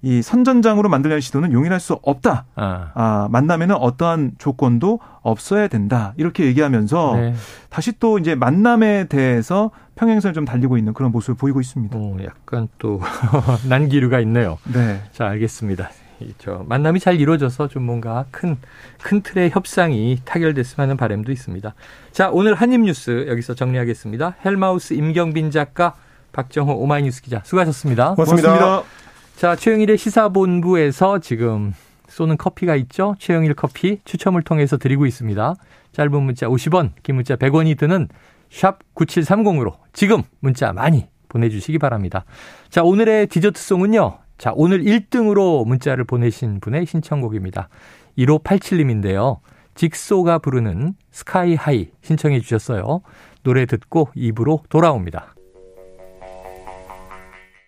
이 0.00 0.22
선전장으로 0.22 0.88
만들려는 0.88 1.20
시도는 1.20 1.52
용인할 1.52 1.78
수 1.78 1.98
없다. 2.02 2.46
아. 2.54 2.90
아, 2.94 3.28
만남에는 3.30 3.74
어떠한 3.74 4.32
조건도 4.38 4.98
없어야 5.20 5.68
된다. 5.68 6.14
이렇게 6.16 6.46
얘기하면서 6.46 7.16
네. 7.16 7.34
다시 7.68 7.92
또 7.98 8.18
이제 8.18 8.34
만남에 8.34 9.04
대해서 9.08 9.70
평행선을 9.96 10.32
좀 10.32 10.46
달리고 10.46 10.78
있는 10.78 10.94
그런 10.94 11.12
모습을 11.12 11.34
보이고 11.34 11.60
있습니다. 11.60 11.98
오, 11.98 12.16
약간 12.24 12.68
또 12.78 13.02
난기류가 13.68 14.20
있네요. 14.20 14.56
네. 14.72 15.02
자, 15.12 15.26
알겠습니다. 15.26 15.90
저 16.38 16.64
만남이 16.68 17.00
잘 17.00 17.20
이루어져서 17.20 17.68
좀 17.68 17.84
뭔가 17.84 18.24
큰, 18.30 18.56
큰 19.02 19.20
틀의 19.22 19.50
협상이 19.50 20.18
타결됐으면 20.24 20.84
하는 20.84 20.96
바람도 20.96 21.32
있습니다. 21.32 21.74
자, 22.12 22.30
오늘 22.30 22.54
한입 22.54 22.80
뉴스 22.82 23.26
여기서 23.28 23.54
정리하겠습니다. 23.54 24.36
헬마우스 24.44 24.94
임경빈 24.94 25.50
작가, 25.50 25.94
박정호 26.32 26.72
오마이뉴스 26.74 27.22
기자 27.22 27.42
수고하셨습니다. 27.44 28.14
고맙습니다. 28.14 28.58
고맙습니다. 28.58 29.00
자, 29.36 29.56
최영일의 29.56 29.96
시사본부에서 29.98 31.18
지금 31.20 31.72
쏘는 32.08 32.36
커피가 32.36 32.76
있죠. 32.76 33.14
최영일 33.18 33.54
커피 33.54 34.00
추첨을 34.04 34.42
통해서 34.42 34.76
드리고 34.76 35.06
있습니다. 35.06 35.54
짧은 35.92 36.22
문자 36.22 36.46
50원, 36.46 36.90
긴 37.02 37.16
문자 37.16 37.36
100원이 37.36 37.78
드는 37.78 38.08
샵 38.50 38.78
9730으로 38.94 39.76
지금 39.92 40.22
문자 40.40 40.72
많이 40.72 41.08
보내주시기 41.28 41.78
바랍니다. 41.78 42.24
자, 42.68 42.82
오늘의 42.82 43.28
디저트송은요. 43.28 44.18
자, 44.40 44.54
오늘 44.56 44.82
1등으로 44.84 45.66
문자를 45.66 46.04
보내신 46.04 46.60
분의 46.60 46.86
신청곡입니다. 46.86 47.68
1587님인데요. 48.16 49.40
직소가 49.74 50.38
부르는 50.38 50.94
스카이 51.10 51.54
하이 51.54 51.90
신청해 52.00 52.40
주셨어요. 52.40 53.02
노래 53.42 53.66
듣고 53.66 54.08
입으로 54.14 54.62
돌아옵니다. 54.70 55.34